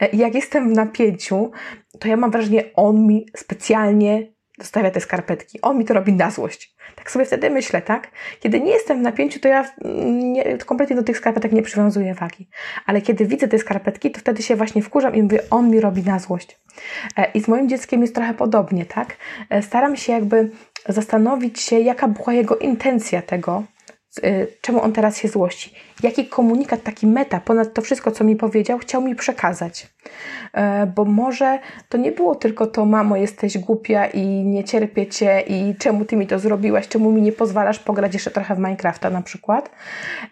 [0.00, 1.50] E, I jak jestem w napięciu,
[1.98, 5.60] to ja mam wrażenie, on mi specjalnie zostawia te skarpetki.
[5.60, 6.74] On mi to robi na złość.
[6.98, 8.08] Tak sobie wtedy myślę, tak?
[8.40, 9.64] Kiedy nie jestem w napięciu, to ja
[10.04, 12.48] nie, kompletnie do tych skarpetek nie przywiązuję wagi.
[12.86, 16.02] Ale kiedy widzę te skarpetki, to wtedy się właśnie wkurzam i mówię, on mi robi
[16.02, 16.58] na złość.
[17.16, 19.16] E, I z moim dzieckiem jest trochę podobnie, tak?
[19.50, 20.50] E, staram się jakby
[20.88, 23.62] zastanowić się, jaka była jego intencja tego,
[24.60, 25.74] czemu on teraz się złości.
[26.02, 29.88] Jaki komunikat, taki meta, ponad to wszystko, co mi powiedział, chciał mi przekazać.
[30.52, 35.40] E, bo może to nie było tylko to, mamo, jesteś głupia i nie cierpię cię
[35.40, 39.10] i czemu ty mi to zrobiłaś, czemu mi nie pozwalasz pograć jeszcze trochę w Minecrafta
[39.10, 39.70] na przykład,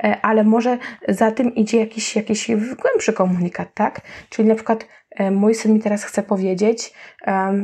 [0.04, 2.50] e, ale może za tym idzie jakiś, jakiś
[2.82, 4.00] głębszy komunikat, tak?
[4.30, 6.92] Czyli na przykład e, mój syn mi teraz chce powiedzieć,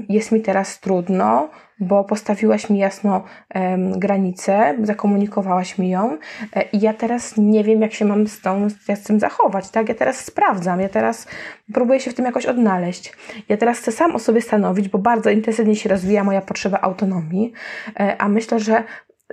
[0.09, 1.51] jest mi teraz trudno,
[1.83, 3.25] bo postawiłaś mi jasno
[3.55, 6.19] um, granicę, zakomunikowałaś mi ją
[6.57, 9.89] e, i ja teraz nie wiem, jak się mam z, tą, z tym zachować, tak?
[9.89, 11.27] Ja teraz sprawdzam, ja teraz
[11.73, 13.13] próbuję się w tym jakoś odnaleźć.
[13.49, 17.53] Ja teraz chcę sam o sobie stanowić, bo bardzo intensywnie się rozwija moja potrzeba autonomii,
[18.01, 18.85] e, a myślę, że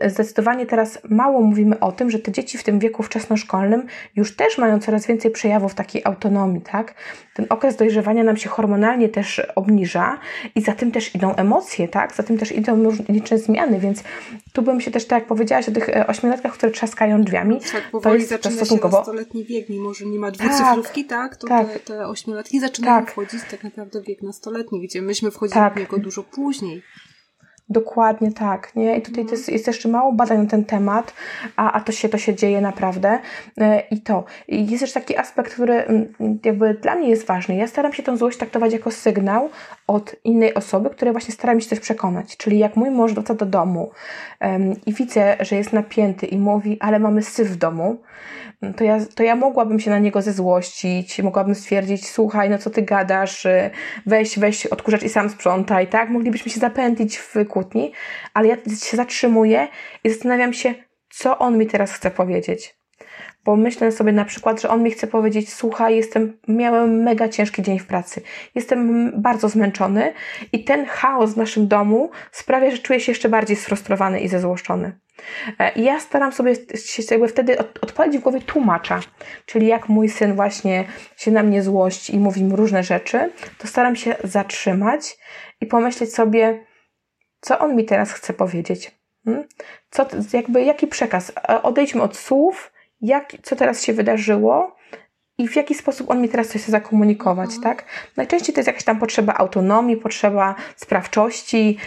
[0.07, 4.57] zdecydowanie teraz mało mówimy o tym, że te dzieci w tym wieku wczesnoszkolnym już też
[4.57, 6.93] mają coraz więcej przejawów takiej autonomii, tak?
[7.33, 10.19] Ten okres dojrzewania nam się hormonalnie też obniża
[10.55, 12.15] i za tym też idą emocje, tak?
[12.15, 14.03] Za tym też idą liczne zmiany, więc
[14.53, 18.01] tu bym się też, tak jak powiedziałaś o tych e, ośmiolatkach, które trzaskają drzwiami, tak,
[18.03, 18.97] to jest zaczyna stosunkowo...
[18.97, 21.31] się nastoletni wiek, mimo że nie ma dwucyfrówki, tak?
[21.31, 21.37] tak?
[21.37, 21.73] To tak.
[21.73, 23.11] Te, te ośmiolatki zaczynają tak.
[23.11, 25.73] wchodzić tak naprawdę w wiek nastoletni, gdzie myśmy wchodzili tak.
[25.73, 26.81] w niego dużo później.
[27.69, 28.97] Dokładnie tak, nie?
[28.97, 31.13] I tutaj jest, jest, jeszcze mało badań na ten temat,
[31.55, 33.19] a, a to, się, to się dzieje naprawdę.
[33.57, 34.23] E, I to.
[34.47, 35.83] I jest też taki aspekt, który
[36.45, 37.55] jakby dla mnie jest ważny.
[37.55, 39.49] Ja staram się tą złość traktować jako sygnał
[39.87, 42.37] od innej osoby, której właśnie staram się coś przekonać.
[42.37, 43.91] Czyli jak mój mąż wraca do domu
[44.41, 47.97] um, i widzę, że jest napięty i mówi, ale mamy syf w domu,
[48.75, 52.81] to ja, to ja mogłabym się na niego zezłościć, mogłabym stwierdzić, słuchaj, no co ty
[52.81, 53.69] gadasz, y,
[54.05, 56.09] weź, weź odkurzacz i sam sprzątaj, tak?
[56.09, 57.58] Moglibyśmy się zapętlić w kłótni,
[58.33, 59.67] ale ja się zatrzymuję
[60.03, 60.75] i zastanawiam się,
[61.09, 62.79] co on mi teraz chce powiedzieć.
[63.45, 67.61] Bo myślę sobie na przykład, że on mi chce powiedzieć, słuchaj, jestem, miałem mega ciężki
[67.61, 68.21] dzień w pracy,
[68.55, 70.13] jestem bardzo zmęczony
[70.51, 74.99] i ten chaos w naszym domu sprawia, że czuję się jeszcze bardziej sfrustrowany i zezłoszczony.
[75.59, 78.99] E, I ja staram sobie się jakby wtedy odpalić w głowie tłumacza,
[79.45, 80.83] czyli jak mój syn właśnie
[81.17, 85.17] się na mnie złości i mówi mi różne rzeczy, to staram się zatrzymać
[85.61, 86.65] i pomyśleć sobie,
[87.41, 88.99] co on mi teraz chce powiedzieć.
[89.25, 89.47] Hmm?
[89.89, 91.31] Co, jakby, jaki przekaz?
[91.63, 92.71] Odejdźmy od słów,
[93.01, 94.75] jak, co teraz się wydarzyło
[95.37, 97.63] i w jaki sposób on mi teraz coś chce zakomunikować, mhm.
[97.63, 97.85] tak?
[98.17, 101.77] Najczęściej to jest jakaś tam potrzeba autonomii, potrzeba sprawczości,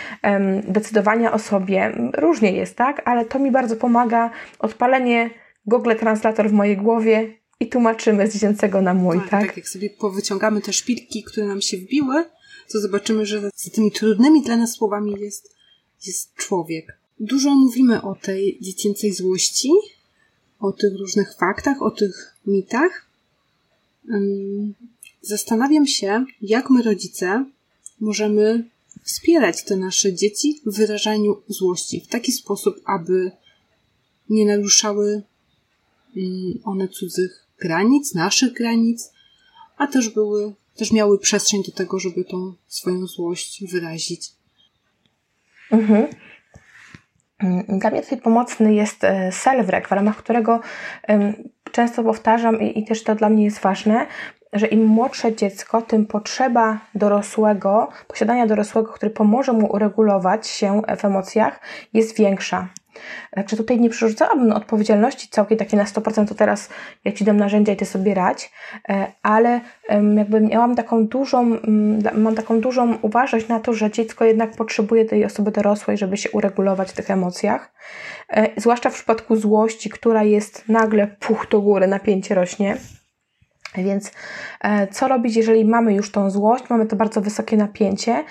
[0.63, 1.93] decydowania o sobie.
[2.15, 3.03] Różnie jest, tak?
[3.05, 5.31] Ale to mi bardzo pomaga odpalenie
[5.67, 9.31] Google Translator w mojej głowie i tłumaczymy z dziecięcego na mój, tak?
[9.31, 12.25] Tak, tak jak sobie powyciągamy te szpilki, które nam się wbiły,
[12.73, 15.55] to zobaczymy, że za tymi trudnymi dla nas słowami jest,
[16.07, 16.99] jest człowiek.
[17.21, 19.71] Dużo mówimy o tej dziecięcej złości,
[20.61, 23.13] o tych różnych faktach, o tych mitach,
[25.23, 27.45] Zastanawiam się, jak my rodzice
[28.01, 28.71] możemy
[29.05, 33.31] wspierać te nasze dzieci w wyrażaniu złości w taki sposób, aby
[34.29, 35.23] nie naruszały
[36.65, 39.13] one cudzych granic, naszych granic,
[39.77, 44.31] a też były, też miały przestrzeń do tego, żeby tą swoją złość wyrazić.
[45.71, 46.07] Mhm.
[47.39, 50.61] Mm, dla mnie tutaj pomocny jest e, self-rec, w ramach którego
[51.73, 54.07] często powtarzam i też to dla mnie jest ważne,
[54.53, 61.05] że im młodsze dziecko, tym potrzeba dorosłego, posiadania dorosłego, który pomoże mu uregulować się w
[61.05, 61.61] emocjach,
[61.93, 62.69] jest większa.
[63.31, 66.69] Także tutaj nie przerzucałabym odpowiedzialności całkiem takiej na 100%, to teraz
[67.05, 68.53] ja Ci dam narzędzia i Ty sobie radź,
[68.89, 69.61] e, ale
[70.17, 71.57] jakby miałam taką dużą,
[72.15, 76.31] mam taką dużą uważność na to, że dziecko jednak potrzebuje tej osoby dorosłej, żeby się
[76.31, 77.73] uregulować w tych emocjach.
[78.29, 82.77] E, zwłaszcza w przypadku złości, która jest nagle puch do góry, napięcie rośnie.
[83.75, 84.13] Więc
[84.61, 88.25] e, co robić, jeżeli mamy już tą złość, mamy to bardzo wysokie napięcie,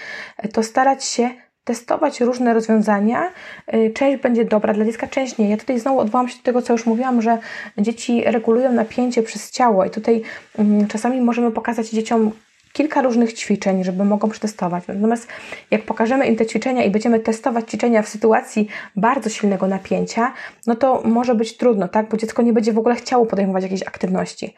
[0.53, 1.29] to starać się
[1.63, 3.31] testować różne rozwiązania.
[3.73, 5.49] Y, część będzie dobra dla dziecka, część nie.
[5.49, 7.37] Ja tutaj znowu odwołam się do tego, co już mówiłam, że
[7.77, 10.21] dzieci regulują napięcie przez ciało i tutaj
[10.57, 12.31] um, czasami możemy pokazać dzieciom
[12.73, 14.83] kilka różnych ćwiczeń, żeby mogą przetestować.
[14.87, 15.27] Natomiast
[15.71, 20.33] jak pokażemy im te ćwiczenia i będziemy testować ćwiczenia w sytuacji bardzo silnego napięcia,
[20.67, 22.09] no to może być trudno, tak?
[22.09, 24.55] Bo dziecko nie będzie w ogóle chciało podejmować jakiejś aktywności.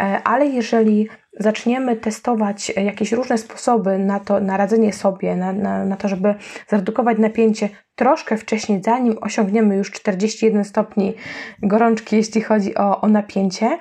[0.00, 1.08] E, ale jeżeli
[1.40, 6.34] zaczniemy testować jakieś różne sposoby na to, na radzenie sobie, na, na, na to, żeby
[6.68, 11.14] zredukować napięcie troszkę wcześniej, zanim osiągniemy już 41 stopni
[11.62, 13.78] gorączki, jeśli chodzi o, o napięcie,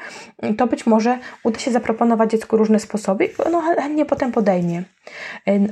[0.57, 4.83] to być może uda się zaproponować dziecku różne sposoby, no chętnie potem podejmie.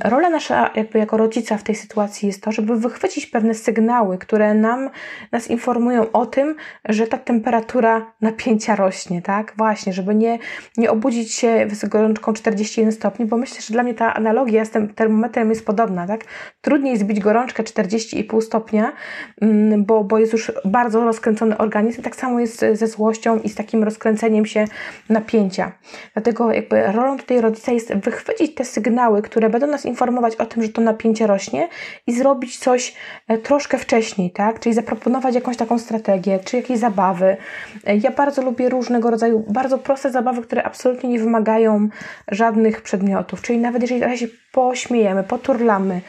[0.04, 4.54] Rola nasza jakby jako rodzica w tej sytuacji jest to, żeby wychwycić pewne sygnały, które
[4.54, 4.90] nam,
[5.32, 6.56] nas informują o tym,
[6.88, 9.52] że ta temperatura napięcia rośnie, tak?
[9.56, 10.38] Właśnie, żeby nie,
[10.76, 14.94] nie obudzić się gorączką 41 stopni, bo myślę, że dla mnie ta analogia z tym
[14.94, 16.24] termometrem jest podobna, tak?
[16.60, 18.92] Trudniej zbić gorączkę 40,5 stopnia,
[19.40, 23.54] mm, bo, bo jest już bardzo rozkręcony organizm, tak samo jest ze złością i z
[23.54, 24.64] takim rozkręceniem się
[25.08, 25.72] napięcia.
[26.12, 30.62] Dlatego jakby rolą tutaj rodzica jest wychwycić te sygnały, które będą nas informować o tym,
[30.62, 31.68] że to napięcie rośnie
[32.06, 32.94] i zrobić coś
[33.28, 34.60] e, troszkę wcześniej, tak?
[34.60, 37.36] Czyli zaproponować jakąś taką strategię, czy jakieś zabawy.
[37.86, 41.88] E, ja bardzo lubię różnego rodzaju, bardzo proste zabawy, które absolutnie nie wymagają
[42.28, 43.42] żadnych przedmiotów.
[43.42, 46.00] Czyli nawet jeżeli trochę się pośmiejemy, poturlamy,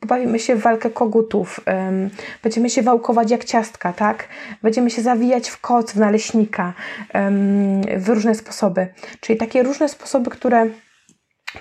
[0.00, 2.10] pobawimy się w walkę kogutów, um,
[2.42, 4.28] będziemy się wałkować jak ciastka, tak?
[4.62, 6.72] Będziemy się zawijać w koc, w naleśnika,
[7.14, 8.86] um, w różne sposoby.
[9.20, 10.66] Czyli takie różne sposoby, które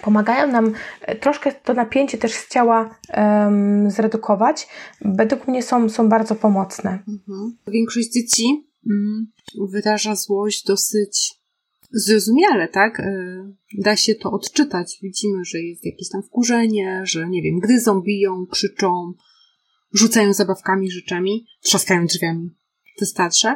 [0.01, 4.67] pomagają nam e, troszkę to napięcie też z ciała um, zredukować,
[5.01, 6.91] według mnie są, są bardzo pomocne.
[6.91, 7.57] Mhm.
[7.67, 9.27] Większość dzieci mm,
[9.71, 11.45] wyraża złość dosyć
[11.91, 12.99] zrozumiale, tak?
[12.99, 13.13] E,
[13.77, 14.99] da się to odczytać.
[15.03, 19.13] Widzimy, że jest jakieś tam wkurzenie, że nie wiem, gryzą, biją, krzyczą,
[19.93, 22.49] rzucają zabawkami, rzeczami, trzaskają drzwiami.
[22.99, 23.55] Te starsze.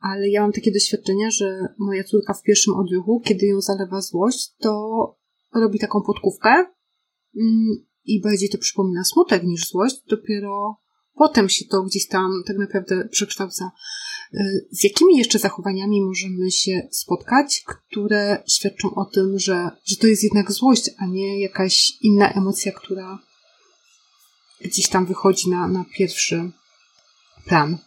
[0.00, 4.54] Ale ja mam takie doświadczenia, że moja córka w pierwszym odruchu, kiedy ją zalewa złość,
[4.58, 5.19] to
[5.54, 9.96] robi taką podkówkę mm, i bardziej to przypomina smutek niż złość.
[10.08, 10.80] Dopiero
[11.14, 13.70] potem się to gdzieś tam tak naprawdę przekształca.
[14.34, 20.06] Y, z jakimi jeszcze zachowaniami możemy się spotkać, które świadczą o tym, że, że to
[20.06, 23.18] jest jednak złość, a nie jakaś inna emocja, która
[24.60, 26.50] gdzieś tam wychodzi na, na pierwszy
[27.46, 27.78] plan?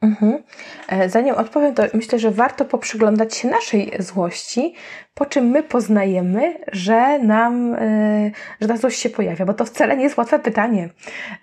[0.00, 0.42] Mhm.
[0.88, 4.74] E, zanim odpowiem, to myślę, że warto poprzyglądać się naszej złości,
[5.20, 9.96] po czym my poznajemy, że nam, e, że ta złość się pojawia, bo to wcale
[9.96, 10.88] nie jest łatwe pytanie,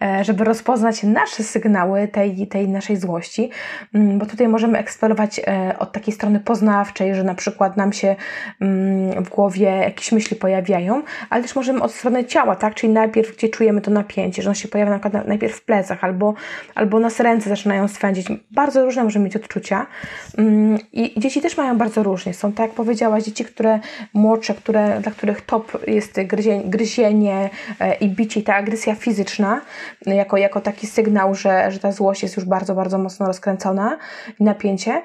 [0.01, 3.49] e, żeby rozpoznać nasze sygnały tej, tej naszej złości,
[3.93, 5.41] mm, bo tutaj możemy eksplorować
[5.80, 8.15] od takiej strony poznawczej, że na przykład nam się
[8.61, 13.38] mm, w głowie jakieś myśli pojawiają, ale też możemy od strony ciała, tak, czyli najpierw
[13.38, 16.34] gdzie czujemy to napięcie, że on się pojawia na przykład najpierw w plecach, albo,
[16.75, 19.86] albo nas ręce zaczynają swędzić, bardzo różne możemy mieć odczucia.
[20.38, 22.34] Mm, i dzieci też mają bardzo różnie.
[22.34, 23.66] Są, tak jak powiedziałaś, dzieci, które
[24.13, 27.49] młodsze, które, dla których top jest gryzienie, gryzienie
[28.01, 29.61] i bicie, ta agresja fizyczna,
[30.05, 33.97] jako, jako taki sygnał, że, że ta złość jest już bardzo, bardzo mocno rozkręcona
[34.39, 35.01] i napięcie,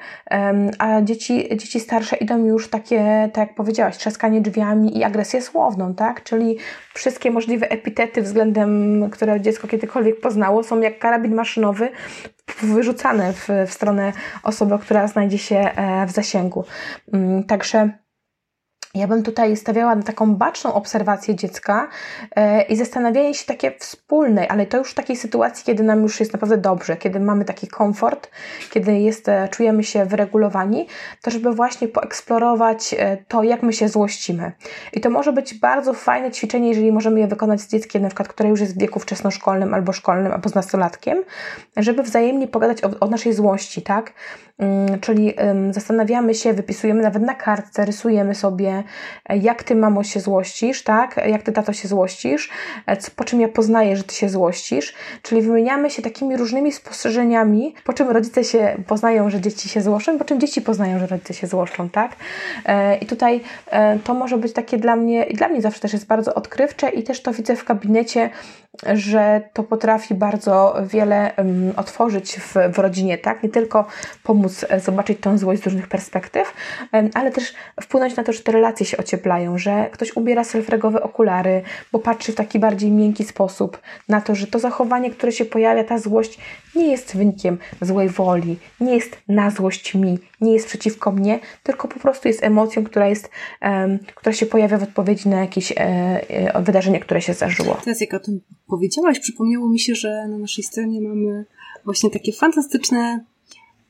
[0.79, 5.95] a dzieci, dzieci starsze idą już takie, tak jak powiedziałaś, trzaskanie drzwiami i agresję słowną,
[5.95, 6.23] tak?
[6.23, 6.59] Czyli
[6.95, 11.89] wszystkie możliwe epitety względem, które dziecko kiedykolwiek poznało, są jak karabin maszynowy
[12.63, 16.65] wyrzucane w, w stronę osoby, która znajdzie się e, w zasięgu.
[17.13, 17.91] Mm, także
[18.95, 21.89] ja bym tutaj stawiała na taką baczną obserwację dziecka
[22.37, 26.21] e, i zastanawianie się takie wspólnej, ale to już w takiej sytuacji, kiedy nam już
[26.21, 28.31] jest naprawdę dobrze, kiedy mamy taki komfort,
[28.71, 30.87] kiedy jest, e, czujemy się wyregulowani,
[31.23, 34.53] to żeby właśnie poeksplorować e, to, jak my się złościmy.
[34.93, 38.29] I to może być bardzo fajne ćwiczenie, jeżeli możemy je wykonać z dzieckiem, na przykład,
[38.29, 41.19] które już jest w wieku wczesnoszkolnym albo szkolnym, albo z nastolatkiem,
[41.77, 44.13] żeby wzajemnie pogadać o, o naszej złości, tak?
[44.59, 45.35] Mm, czyli
[45.71, 48.82] zastanawiamy się, wypisujemy nawet na kartce, rysujemy sobie,
[49.29, 51.21] e, jak ty, mamo, się złościsz, tak?
[51.27, 52.51] Jak ty, tato, się złościsz,
[52.87, 54.95] e, po czym ja poznaję, że ty się złościsz.
[55.23, 60.19] Czyli wymieniamy się takimi różnymi spostrzeżeniami, po czym rodzice się poznają, że dzieci się złoszczą,
[60.19, 62.17] po czym dzieci poznają, że rodzice się złoszczą, tak?
[62.67, 63.41] E, I tutaj
[64.05, 67.03] to może być takie dla mnie, i dla mnie zawsze też jest bardzo odkrywcze i
[67.03, 68.31] też to widzę w gabinecie,
[68.95, 73.43] że to potrafi bardzo wiele um, otworzyć w, w rodzinie, tak?
[73.43, 73.87] Nie tylko
[74.23, 76.55] pomóc zobaczyć tą złość z różnych perspektyw,
[76.93, 81.03] um, ale też wpłynąć na to, że te relacje się ocieplają, że ktoś ubiera selfregowe
[81.03, 81.63] okulary,
[81.93, 85.85] bo patrzy w taki bardziej miękki sposób na to, że to zachowanie, które się pojawia,
[85.85, 86.39] ta złość
[86.75, 91.89] nie jest wynikiem złej woli, nie jest na złość mi, nie jest przeciwko mnie, tylko
[91.89, 93.31] po prostu jest emocją, która jest,
[93.63, 97.77] um, która się pojawia w odpowiedzi na jakieś e, e, wydarzenie, które się zdarzyło.
[97.85, 101.45] Teraz jak o tym powiedziałaś, przypomniało mi się, że na naszej stronie mamy
[101.85, 103.25] właśnie takie fantastyczne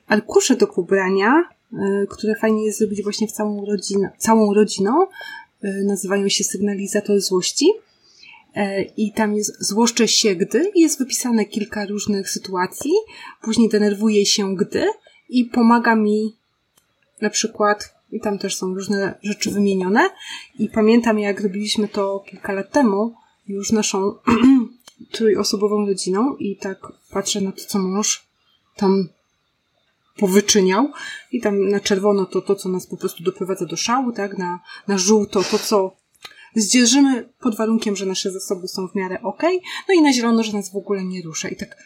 [0.07, 1.62] arkusze do pobrania, y,
[2.09, 5.07] które fajnie jest zrobić właśnie w całą rodzinę, całą rodziną.
[5.65, 7.67] Y, nazywają się sygnalizator złości.
[8.57, 8.61] Y,
[8.97, 12.91] I tam jest złoszczę się, gdy jest wypisane kilka różnych sytuacji.
[13.43, 14.87] Później denerwuję się, gdy
[15.29, 16.37] i pomaga mi
[17.21, 20.11] na przykład, i tam też są różne rzeczy wymienione.
[20.59, 23.15] I pamiętam, jak robiliśmy to kilka lat temu,
[23.49, 24.15] już naszą
[25.13, 26.79] trójosobową rodziną i tak
[27.11, 28.27] patrzę na to, co mąż
[28.77, 29.09] tam
[30.17, 30.89] powyczyniał
[31.33, 34.61] i tam na czerwono to to, co nas po prostu doprowadza do szału, tak, na,
[34.89, 35.97] na żółto to, co
[36.55, 39.43] zdzierżymy pod warunkiem, że nasze zasoby są w miarę ok,
[39.89, 41.77] no i na zielono, że nas w ogóle nie rusza i tak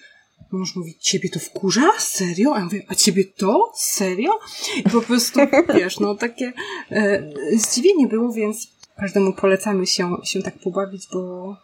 [0.52, 1.92] mąż mówi, ciebie to wkurza?
[1.98, 2.54] Serio?
[2.54, 3.72] A ja mówię, a ciebie to?
[3.76, 4.30] Serio?
[4.76, 5.40] I po prostu,
[5.78, 6.52] wiesz, no takie
[6.90, 11.56] e, zdziwienie było, więc każdemu polecamy się, się tak pobawić, bo,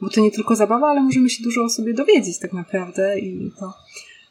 [0.00, 3.50] bo to nie tylko zabawa, ale możemy się dużo o sobie dowiedzieć tak naprawdę i
[3.60, 3.72] to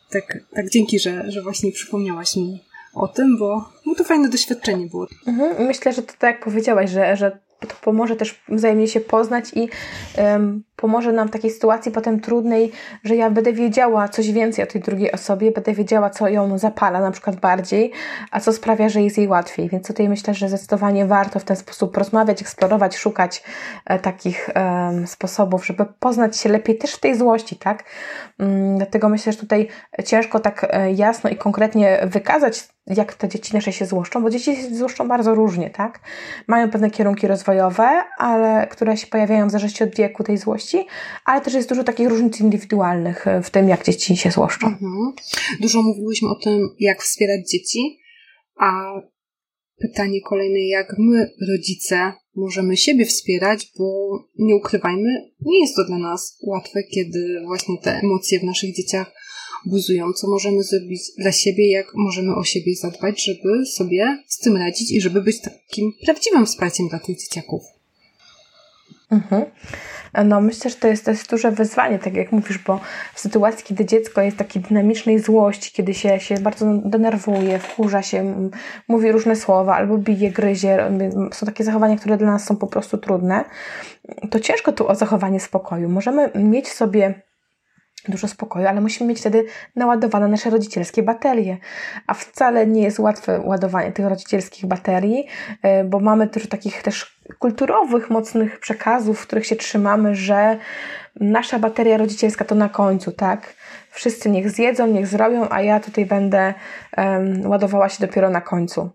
[0.10, 5.08] tak, tak dzięki, że, że właśnie przypomniałaś mi o tym, bo, to fajne doświadczenie było.
[5.28, 9.45] Mhm, myślę, że to tak jak powiedziałaś, że, że to pomoże też wzajemnie się poznać
[9.55, 9.70] i
[10.18, 12.71] um, pomoże nam w takiej sytuacji potem trudnej,
[13.03, 16.99] że ja będę wiedziała coś więcej o tej drugiej osobie, będę wiedziała, co ją zapala
[16.99, 17.91] na przykład bardziej,
[18.32, 19.69] a co sprawia, że jest jej łatwiej.
[19.69, 23.43] Więc tutaj myślę, że zdecydowanie warto w ten sposób rozmawiać, eksplorować, szukać
[23.86, 27.84] e, takich e, sposobów, żeby poznać się lepiej też w tej złości, tak?
[28.39, 29.67] Mm, dlatego myślę, że tutaj
[30.05, 34.55] ciężko tak e, jasno i konkretnie wykazać jak te dzieci nasze się złoszczą, bo dzieci
[34.55, 35.99] się złoszczą bardzo różnie, tak?
[36.47, 40.66] Mają pewne kierunki rozwojowe, ale które się pojawiają w zależności od wieku tej złości,
[41.26, 44.68] ale też jest dużo takich różnic indywidualnych e, w tym, jak dzieci się złoszczą.
[44.68, 45.13] Mhm.
[45.61, 47.99] Dużo mówiłyśmy o tym, jak wspierać dzieci,
[48.59, 48.93] a
[49.80, 54.09] pytanie kolejne, jak my, rodzice, możemy siebie wspierać, bo
[54.39, 59.11] nie ukrywajmy, nie jest to dla nas łatwe, kiedy właśnie te emocje w naszych dzieciach
[59.65, 64.57] buzują, co możemy zrobić dla siebie, jak możemy o siebie zadbać, żeby sobie z tym
[64.57, 67.63] radzić i żeby być takim prawdziwym wsparciem dla tych dzieciaków.
[69.11, 69.45] Mhm.
[70.26, 72.80] No, myślę, że to jest, jest duże wyzwanie, tak jak mówisz, bo
[73.13, 78.49] w sytuacji, kiedy dziecko jest takiej dynamicznej złości, kiedy się, się bardzo denerwuje, wkurza się,
[78.88, 80.91] mówi różne słowa, albo bije, gryzie,
[81.32, 83.45] są takie zachowania, które dla nas są po prostu trudne,
[84.30, 85.89] to ciężko tu o zachowanie spokoju.
[85.89, 87.26] Możemy mieć sobie
[88.12, 89.45] dużo spokoju, ale musimy mieć wtedy
[89.76, 91.58] naładowane nasze rodzicielskie baterie.
[92.08, 95.28] A wcale nie jest łatwe ładowanie tych rodzicielskich baterii,
[95.62, 100.58] e, bo mamy dużo takich też kulturowych, mocnych przekazów, w których się trzymamy, że
[101.20, 103.53] nasza bateria rodzicielska to na końcu, tak?
[103.98, 106.54] Wszyscy niech zjedzą, niech zrobią, a ja tutaj będę
[106.98, 108.89] um, ładowała się dopiero na końcu.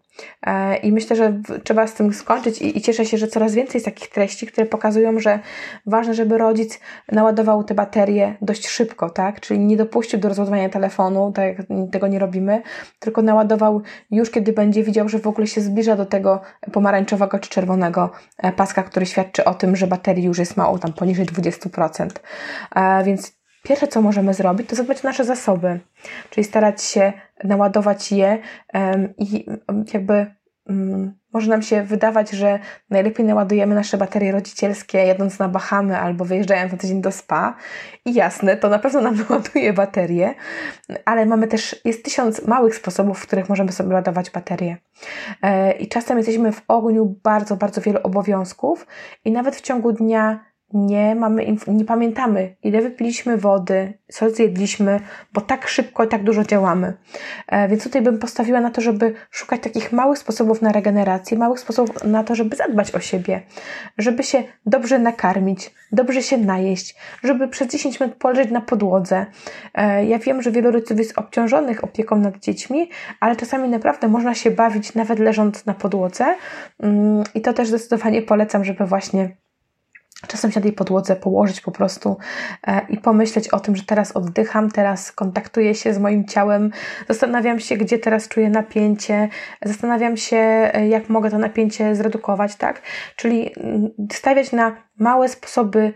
[0.46, 3.74] E, I myślę, że trzeba z tym skończyć i, i cieszę się, że coraz więcej
[3.74, 5.38] jest takich treści, które pokazują, że
[5.86, 6.80] ważne, żeby rodzic
[7.12, 9.40] naładował te baterie dość szybko, tak?
[9.40, 12.62] Czyli nie dopuścił do rozładowania telefonu, tak jak tego nie robimy,
[12.98, 16.40] tylko naładował już, kiedy będzie widział, że w ogóle się zbliża do tego
[16.72, 20.92] pomarańczowego czy czerwonego e, paska, który świadczy o tym, że baterii już jest mało, tam
[20.92, 22.08] poniżej 20%.
[22.74, 25.80] E, więc Pierwsze, co możemy zrobić, to zadbać o nasze zasoby,
[26.30, 27.12] czyli starać się
[27.44, 28.38] naładować je
[29.18, 29.46] i
[29.94, 30.26] jakby
[30.68, 32.58] Mm, może nam się wydawać, że
[32.90, 37.56] najlepiej naładujemy nasze baterie rodzicielskie jadąc na Bahamy albo wyjeżdżając na tydzień do spa.
[38.04, 40.34] I jasne, to na pewno nam naładuje baterie,
[41.04, 44.76] ale mamy też, jest tysiąc małych sposobów, w których możemy sobie ładować baterie.
[45.42, 48.86] E, I czasem jesteśmy w ogniu bardzo, bardzo wielu obowiązków
[49.24, 55.00] i nawet w ciągu dnia nie mamy, nie pamiętamy, ile wypiliśmy wody, co zjedliśmy,
[55.32, 56.96] bo tak szybko i tak dużo działamy.
[57.46, 61.60] E, więc tutaj bym postawiła na to, żeby szukać takich małych sposobów na regenerację, małych
[61.60, 63.42] sposobów na to, żeby zadbać o siebie,
[63.98, 69.26] żeby się dobrze nakarmić, dobrze się najeść, żeby przez 10 minut poleżeć na podłodze.
[69.74, 74.34] E, ja wiem, że wielu rodziców jest obciążonych opieką nad dziećmi, ale czasami naprawdę można
[74.34, 76.34] się bawić nawet leżąc na podłodze
[76.80, 79.41] mm, i to też zdecydowanie polecam, żeby właśnie
[80.28, 82.16] czasem się na tej podłodze położyć po prostu
[82.66, 86.70] e, i pomyśleć o tym, że teraz oddycham, teraz kontaktuję się z moim ciałem,
[87.08, 89.28] zastanawiam się, gdzie teraz czuję napięcie,
[89.64, 92.82] zastanawiam się, e, jak mogę to napięcie zredukować, tak?
[93.16, 95.92] Czyli mm, stawiać na małe sposoby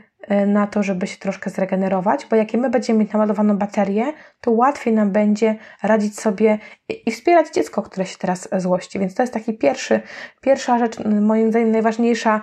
[0.47, 4.95] na to, żeby się troszkę zregenerować, bo jak my będziemy mieć naładowaną baterię, to łatwiej
[4.95, 6.59] nam będzie radzić sobie
[7.07, 8.99] i wspierać dziecko, które się teraz złości.
[8.99, 10.01] Więc to jest taki pierwszy,
[10.41, 12.41] pierwsza rzecz, moim zdaniem najważniejsza,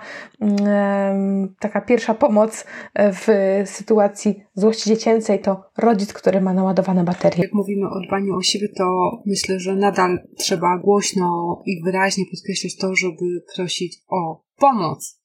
[1.60, 3.28] taka pierwsza pomoc w
[3.64, 7.42] sytuacji złości dziecięcej to rodzic, który ma naładowane baterie.
[7.42, 8.84] Jak mówimy o dbaniu o siebie, to
[9.26, 15.20] myślę, że nadal trzeba głośno i wyraźnie podkreślać to, żeby prosić o pomoc,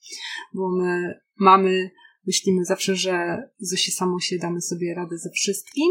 [0.53, 1.91] bo my mamy
[2.29, 5.85] Myślimy zawsze, że Zosi samo się damy sobie radę ze wszystkim,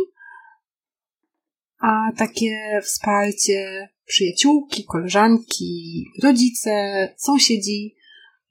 [1.78, 6.70] a takie wsparcie przyjaciółki, koleżanki, rodzice,
[7.16, 7.94] sąsiedzi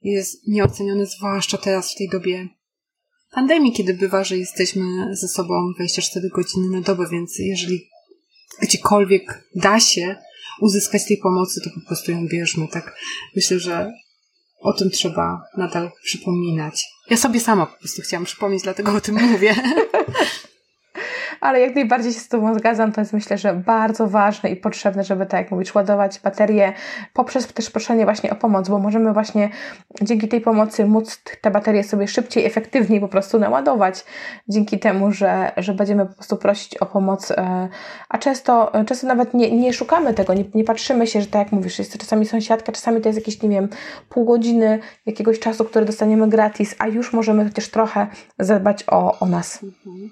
[0.02, 2.48] jest nieocenione, zwłaszcza teraz w tej dobie
[3.30, 7.90] pandemii, kiedy bywa, że jesteśmy ze sobą 24 godziny na dobę, więc jeżeli
[8.62, 10.16] gdziekolwiek da się
[10.60, 12.68] uzyskać tej pomocy, to po prostu ją bierzmy.
[12.68, 12.96] Tak
[13.36, 13.92] myślę, że
[14.60, 16.86] o tym trzeba nadal przypominać.
[17.10, 19.54] Ja sobie sama po prostu chciałam przypomnieć, dlatego o tym mówię.
[21.40, 25.04] ale jak najbardziej się z Tobą zgadzam, to jest myślę, że bardzo ważne i potrzebne,
[25.04, 26.72] żeby tak jak mówisz, ładować baterie
[27.12, 29.50] poprzez też proszenie właśnie o pomoc, bo możemy właśnie
[30.02, 34.04] dzięki tej pomocy móc te baterie sobie szybciej, efektywniej po prostu naładować,
[34.48, 37.68] dzięki temu, że, że będziemy po prostu prosić o pomoc, e,
[38.08, 41.52] a często, często nawet nie, nie szukamy tego, nie, nie patrzymy się, że tak jak
[41.52, 43.68] mówisz, jest to czasami sąsiadka, czasami to jest jakieś, nie wiem,
[44.08, 48.06] pół godziny jakiegoś czasu, który dostaniemy gratis, a już możemy chociaż trochę
[48.38, 49.62] zadbać o, o nas.
[49.62, 50.10] Mhm.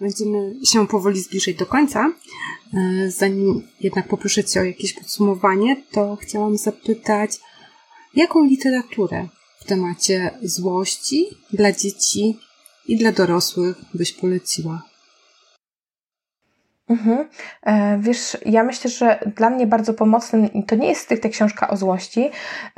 [0.00, 2.12] Będziemy się powoli zbliżać do końca.
[2.74, 7.30] E, zanim jednak poproszę Cię o jakieś podsumowanie, to chciałam zapytać,
[8.14, 9.28] jaką literaturę
[9.60, 12.38] w temacie złości dla dzieci
[12.88, 14.82] i dla dorosłych byś poleciła?
[16.88, 17.28] Mhm.
[17.62, 21.76] E, wiesz, ja myślę, że dla mnie bardzo pomocnym, to nie jest stricte książka o
[21.76, 22.30] złości,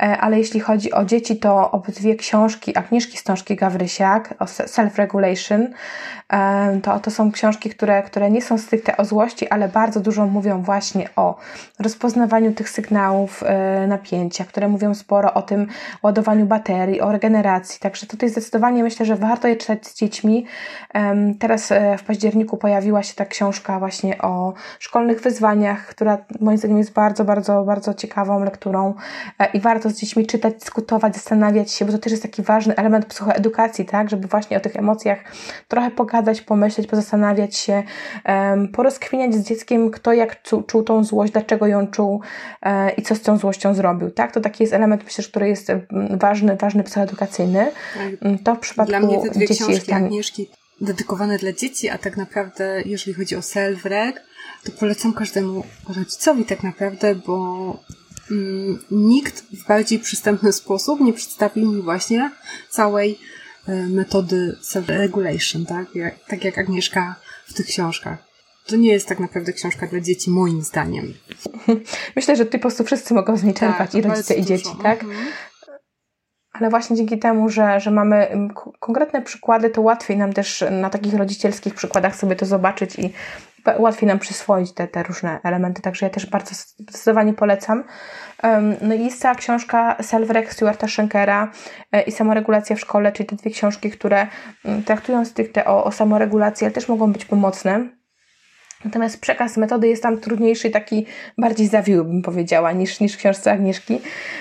[0.03, 5.67] e, ale jeśli chodzi o dzieci, to obydwie książki Agnieszki Stążki Gawrysiak o self-regulation,
[6.83, 10.61] to, to są książki, które, które nie są stricte o złości, ale bardzo dużo mówią
[10.61, 11.37] właśnie o
[11.79, 13.43] rozpoznawaniu tych sygnałów
[13.87, 15.67] napięcia, które mówią sporo o tym
[16.03, 20.45] ładowaniu baterii, o regeneracji, także tutaj zdecydowanie myślę, że warto je czytać z dziećmi.
[21.39, 26.77] Teraz w październiku pojawiła się ta książka właśnie właśnie o szkolnych wyzwaniach, która moim zdaniem
[26.77, 28.93] jest bardzo, bardzo, bardzo ciekawą lekturą
[29.39, 32.75] e, i warto z dziećmi czytać, dyskutować, zastanawiać się, bo to też jest taki ważny
[32.75, 35.19] element psychoedukacji, tak, żeby właśnie o tych emocjach
[35.67, 37.83] trochę pogadać, pomyśleć, pozastanawiać się,
[38.73, 42.21] porozkminiać z dzieckiem, kto jak czuł, czuł tą złość, dlaczego ją czuł
[42.61, 45.71] e, i co z tą złością zrobił, tak, to taki jest element, myślę, który jest
[46.11, 47.71] ważny, ważny psychoedukacyjny.
[47.93, 48.29] Tak.
[48.43, 50.49] To w przypadku dla mnie te dwie dzieci książki Agnieszki
[50.81, 54.13] dedykowane dla dzieci, a tak naprawdę, jeżeli chodzi o self-reg,
[54.63, 55.63] to polecam każdemu
[55.95, 57.79] rodzicowi tak naprawdę, bo
[58.31, 62.31] mm, nikt w bardziej przystępny sposób nie przedstawił mi właśnie
[62.69, 63.19] całej
[63.67, 65.95] metody self-regulation, tak?
[65.95, 67.15] Jak, tak jak Agnieszka
[67.47, 68.27] w tych książkach.
[68.65, 71.13] To nie jest tak naprawdę książka dla dzieci, moim zdaniem.
[72.15, 74.69] Myślę, że ty po prostu wszyscy mogą z niej czerpać, tak, i rodzice, i dzieci,
[74.83, 75.03] tak?
[75.03, 75.27] Mhm
[76.59, 78.27] ale właśnie dzięki temu, że, że mamy
[78.79, 83.13] konkretne przykłady, to łatwiej nam też na takich rodzicielskich przykładach sobie to zobaczyć i
[83.77, 85.81] łatwiej nam przyswoić te, te różne elementy.
[85.81, 87.83] Także ja też bardzo zdecydowanie polecam.
[88.81, 91.51] No i jest cała książka Self-Reg Stuarta Schenkera
[91.91, 94.27] e, i Samoregulacja w szkole, czyli te dwie książki, które
[94.85, 97.96] traktują stricte o, o samoregulacji, ale też mogą być pomocne
[98.85, 101.05] Natomiast przekaz metody jest tam trudniejszy, taki
[101.37, 103.99] bardziej zawiły, bym powiedziała, niż, niż w książce Agnieszki,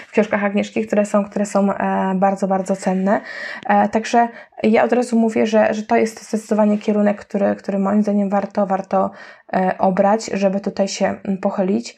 [0.08, 3.20] w książkach Agnieszki, które są, które są e, bardzo, bardzo cenne.
[3.66, 4.28] E, także
[4.62, 8.66] ja od razu mówię, że, że to jest zdecydowanie kierunek, który, który moim zdaniem warto,
[8.66, 9.10] warto
[9.52, 11.96] e, obrać, żeby tutaj się pochylić.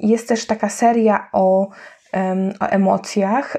[0.00, 1.68] Jest też taka seria o
[2.60, 3.56] o emocjach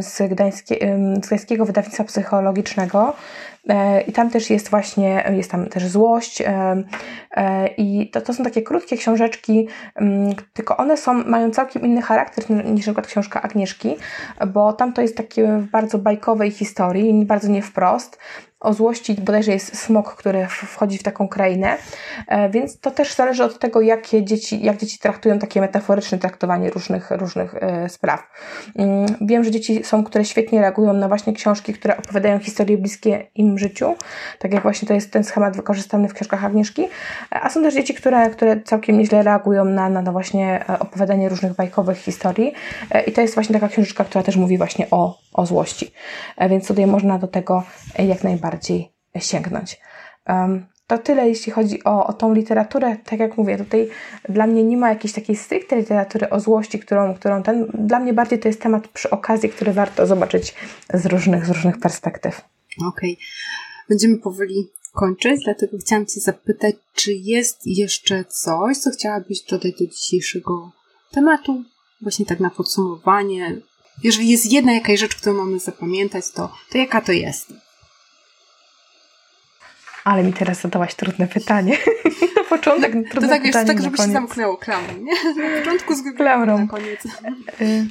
[0.00, 3.14] z, gdańskie, z gdańskiego wydawnictwa psychologicznego.
[3.68, 6.40] E, I tam też jest właśnie, jest tam też złość.
[6.40, 6.84] E,
[7.36, 9.68] e, I to, to są takie krótkie książeczki,
[10.52, 13.96] tylko one są, mają całkiem inny charakter niż na przykład książka Agnieszki,
[14.46, 18.18] bo tam to jest takie w bardzo bajkowej historii, bardzo nie wprost
[18.64, 21.76] o złości bodajże jest smok, który wchodzi w taką krainę,
[22.28, 26.70] e, więc to też zależy od tego, jakie dzieci, jak dzieci traktują takie metaforyczne traktowanie
[26.70, 28.22] różnych, różnych e, spraw.
[28.76, 33.26] Mm, wiem, że dzieci są, które świetnie reagują na właśnie książki, które opowiadają historie bliskie
[33.34, 33.94] im życiu,
[34.38, 36.88] tak jak właśnie to jest ten schemat wykorzystany w książkach Agnieszki,
[37.30, 41.28] a są też dzieci, które, które całkiem nieźle reagują na, na, na właśnie e, opowiadanie
[41.28, 42.52] różnych bajkowych historii.
[43.06, 45.92] I to jest właśnie taka książeczka, która też mówi właśnie o, o złości,
[46.50, 47.62] więc tutaj można do tego
[47.98, 49.80] jak najbardziej bardziej sięgnąć.
[50.86, 52.96] To tyle, jeśli chodzi o, o tą literaturę.
[53.04, 53.88] Tak jak mówię, tutaj
[54.28, 57.66] dla mnie nie ma jakiejś takiej stricte literatury o złości, którą, którą ten.
[57.74, 60.54] Dla mnie bardziej to jest temat przy okazji, który warto zobaczyć
[60.94, 62.40] z różnych, z różnych perspektyw.
[62.88, 63.12] Okej.
[63.12, 63.24] Okay.
[63.88, 69.86] Będziemy powoli kończyć, dlatego chciałam Cię zapytać, czy jest jeszcze coś, co chciałabyś dodać do
[69.86, 70.70] dzisiejszego
[71.10, 71.62] tematu?
[72.00, 73.60] Właśnie tak na podsumowanie.
[74.04, 77.52] Jeżeli jest jedna jakaś rzecz, którą mamy zapamiętać, to, to jaka to jest?
[80.04, 81.76] Ale mi teraz zadałaś trudne pytanie.
[82.36, 83.66] na początek trudne to tak, pytanie.
[83.66, 85.44] tak, żeby się zamknęło klamrą, nie?
[85.50, 86.58] Na początku z klamrą.
[86.58, 87.04] Na koniec.
[87.60, 87.86] Y,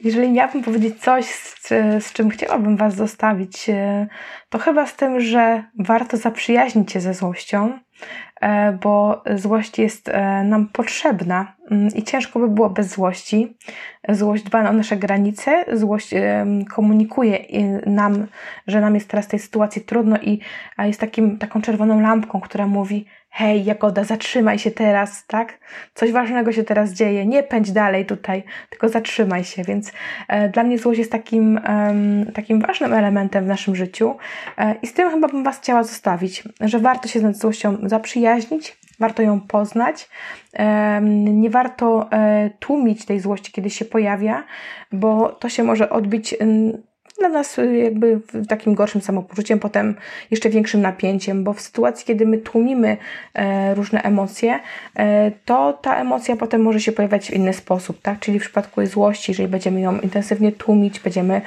[0.00, 1.68] jeżeli miałabym powiedzieć coś, z,
[2.04, 4.06] z, czym chciałabym Was zostawić, y,
[4.48, 7.78] to chyba z tym, że warto zaprzyjaźnić się ze złością,
[8.82, 13.56] bo złość jest e, nam potrzebna mm, i ciężko by było bez złości.
[14.08, 16.14] Złość dba o nasze granice, złość
[16.74, 17.38] komunikuje
[17.86, 18.26] nam,
[18.66, 20.40] że nam jest teraz w tej sytuacji trudno i
[20.78, 25.58] jest takim, taką czerwoną lampką, która mówi hej, Jagoda, zatrzymaj się teraz, tak?
[25.94, 29.62] Coś ważnego się teraz dzieje, nie pędź dalej tutaj, tylko zatrzymaj się.
[29.62, 29.92] Więc
[30.28, 31.60] e, dla mnie złość jest takim,
[32.34, 34.16] takim ważnym elementem w naszym życiu
[34.58, 38.76] e, i z tym chyba bym Was chciała zostawić, że warto się z złością zaprzyjaźnić,
[38.98, 40.08] warto ją poznać.
[40.52, 44.44] E, nie warto e, tłumić tej złości, kiedy się pojawia,
[44.92, 46.34] bo to się może odbić
[47.18, 49.94] dla nas y, jakby takim gorszym samopoczuciem, potem
[50.30, 52.96] jeszcze większym napięciem, bo w sytuacji, kiedy my tłumimy
[53.34, 54.60] e, różne emocje,
[54.96, 58.18] e, to ta emocja potem może się pojawiać w inny sposób, tak?
[58.20, 61.40] Czyli w przypadku złości, jeżeli będziemy ją intensywnie tłumić, będziemy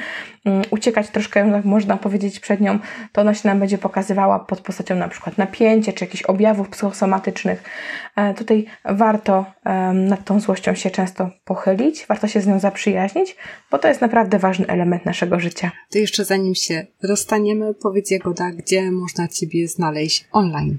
[0.46, 2.80] mm, uciekać troszkę, jak można powiedzieć, przed nią,
[3.12, 7.64] to ona się nam będzie pokazywała pod postacią na przykład napięcia, czy jakichś objawów psychosomatycznych.
[8.16, 9.46] E, tutaj warto
[9.94, 13.36] nad tą złością się często pochylić, warto się z nią zaprzyjaźnić,
[13.72, 15.72] bo to jest naprawdę ważny element naszego życia życia.
[15.90, 20.78] To jeszcze zanim się rozstaniemy, powiedz Jagoda, gdzie można Ciebie znaleźć online?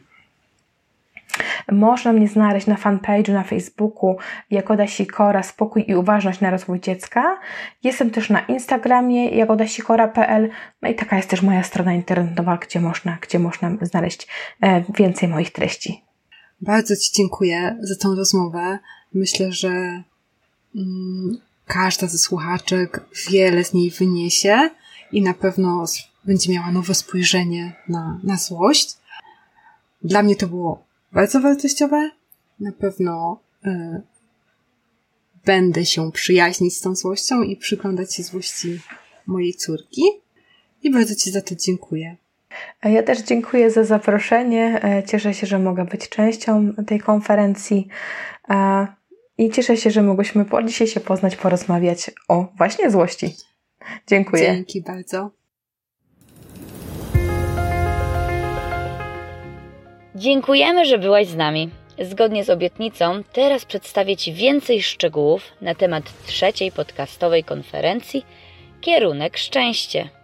[1.72, 4.16] Można mnie znaleźć na fanpage'u na Facebooku
[4.50, 7.38] Jagoda Sikora Spokój i Uważność na rozwój dziecka.
[7.82, 10.50] Jestem też na Instagramie jagodasikora.pl
[10.82, 14.28] no i taka jest też moja strona internetowa, gdzie można, gdzie można znaleźć
[14.62, 16.02] e, więcej moich treści.
[16.60, 18.78] Bardzo Ci dziękuję za tą rozmowę.
[19.14, 19.68] Myślę, że
[20.76, 23.00] mm, każda ze słuchaczek
[23.30, 24.70] wiele z niej wyniesie
[25.12, 25.84] i na pewno
[26.24, 28.96] będzie miała nowe spojrzenie na, na złość.
[30.02, 32.10] Dla mnie to było bardzo wartościowe.
[32.60, 34.02] Na pewno y,
[35.44, 38.80] będę się przyjaźnić z tą złością i przyglądać się złości
[39.26, 40.02] mojej córki.
[40.82, 42.16] I bardzo Ci za to dziękuję.
[42.82, 44.80] Ja też dziękuję za zaproszenie.
[44.84, 47.88] E, cieszę się, że mogę być częścią tej konferencji.
[49.42, 53.36] I cieszę się, że mogłyśmy po dzisiaj się poznać, porozmawiać o właśnie złości.
[54.06, 54.42] Dziękuję.
[54.42, 55.30] Dzięki bardzo.
[60.14, 61.70] Dziękujemy, że byłaś z nami.
[61.98, 68.24] Zgodnie z obietnicą, teraz przedstawię Ci więcej szczegółów na temat trzeciej podcastowej konferencji
[68.80, 70.21] Kierunek Szczęście.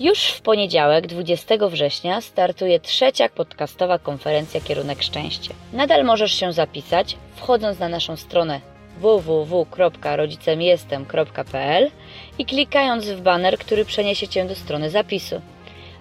[0.00, 5.54] Już w poniedziałek, 20 września, startuje trzecia podcastowa konferencja Kierunek Szczęście.
[5.72, 8.60] Nadal możesz się zapisać, wchodząc na naszą stronę
[9.00, 11.90] www.rodzicemjestem.pl
[12.38, 15.40] i klikając w banner, który przeniesie Cię do strony zapisu,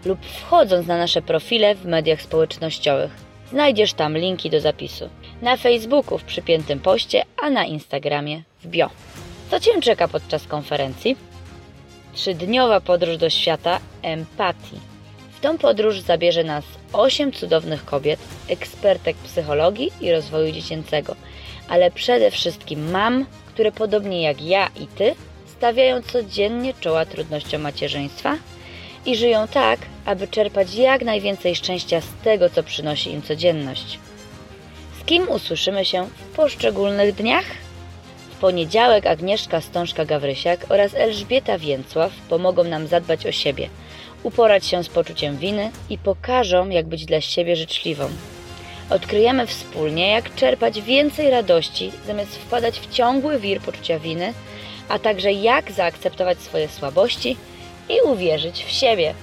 [0.06, 3.12] lub wchodząc na nasze profile w mediach społecznościowych.
[3.50, 5.10] Znajdziesz tam linki do zapisu.
[5.42, 8.90] Na Facebooku w przypiętym poście, a na Instagramie w bio.
[9.52, 11.29] Co Cię czeka podczas konferencji?
[12.20, 14.80] Trzydniowa podróż do świata empatii.
[15.32, 16.64] W tą podróż zabierze nas
[16.94, 21.16] osiem cudownych kobiet, ekspertek psychologii i rozwoju dziecięcego,
[21.70, 25.16] ale przede wszystkim mam, które podobnie jak ja i ty
[25.58, 28.38] stawiają codziennie czoła trudnościom macierzyństwa
[29.06, 34.00] i żyją tak, aby czerpać jak najwięcej szczęścia z tego, co przynosi im codzienność.
[35.02, 37.46] Z kim usłyszymy się w poszczególnych dniach?
[38.42, 43.70] Poniedziałek Agnieszka Stążka-Gawrysiak oraz Elżbieta Więcław pomogą nam zadbać o siebie,
[44.24, 48.10] uporać się z poczuciem winy i pokażą, jak być dla siebie życzliwą.
[48.90, 54.34] Odkryjemy wspólnie, jak czerpać więcej radości, zamiast wpadać w ciągły wir poczucia winy,
[54.90, 57.38] a także jak zaakceptować swoje słabości
[57.90, 59.14] i uwierzyć w siebie.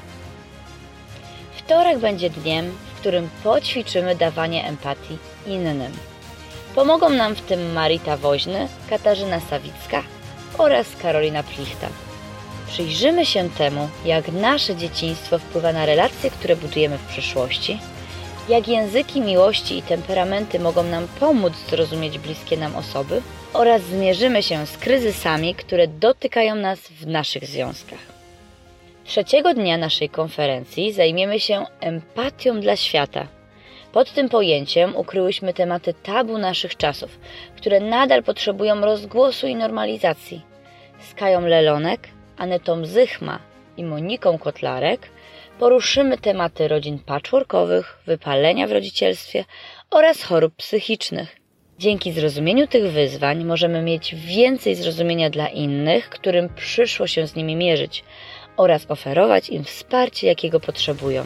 [1.57, 5.93] Wtorek będzie dniem, w którym poćwiczymy dawanie empatii innym.
[6.77, 10.03] Pomogą nam w tym Marita Woźny, Katarzyna Sawicka
[10.59, 11.89] oraz Karolina Plichta.
[12.66, 17.79] Przyjrzymy się temu, jak nasze dzieciństwo wpływa na relacje, które budujemy w przyszłości,
[18.49, 23.22] jak języki miłości i temperamenty mogą nam pomóc zrozumieć bliskie nam osoby
[23.53, 27.99] oraz zmierzymy się z kryzysami, które dotykają nas w naszych związkach.
[29.05, 33.36] Trzeciego dnia naszej konferencji zajmiemy się empatią dla świata.
[33.93, 37.18] Pod tym pojęciem ukryłyśmy tematy tabu naszych czasów,
[37.57, 40.43] które nadal potrzebują rozgłosu i normalizacji.
[41.11, 43.39] Z Kają Lelonek, Anetą Zychma
[43.76, 45.09] i Moniką Kotlarek
[45.59, 49.45] poruszymy tematy rodzin patchworkowych, wypalenia w rodzicielstwie
[49.91, 51.37] oraz chorób psychicznych.
[51.78, 57.57] Dzięki zrozumieniu tych wyzwań możemy mieć więcej zrozumienia dla innych, którym przyszło się z nimi
[57.57, 58.05] mierzyć
[58.57, 61.24] oraz oferować im wsparcie, jakiego potrzebują.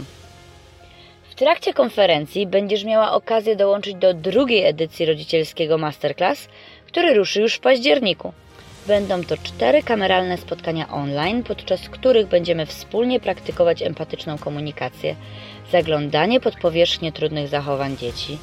[1.40, 6.48] Trakcie konferencji będziesz miała okazję dołączyć do drugiej edycji rodzicielskiego masterclass,
[6.86, 8.32] który ruszy już w październiku.
[8.86, 15.16] Będą to cztery kameralne spotkania online, podczas których będziemy wspólnie praktykować empatyczną komunikację,
[15.72, 18.38] zaglądanie pod powierzchnię trudnych zachowań dzieci.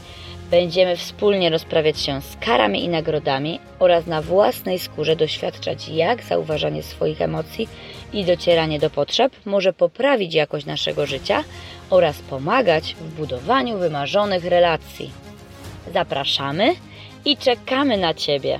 [0.51, 6.83] Będziemy wspólnie rozprawiać się z karami i nagrodami oraz na własnej skórze doświadczać, jak zauważanie
[6.83, 7.67] swoich emocji
[8.13, 11.43] i docieranie do potrzeb może poprawić jakość naszego życia
[11.89, 15.11] oraz pomagać w budowaniu wymarzonych relacji.
[15.93, 16.75] Zapraszamy
[17.25, 18.59] i czekamy na Ciebie!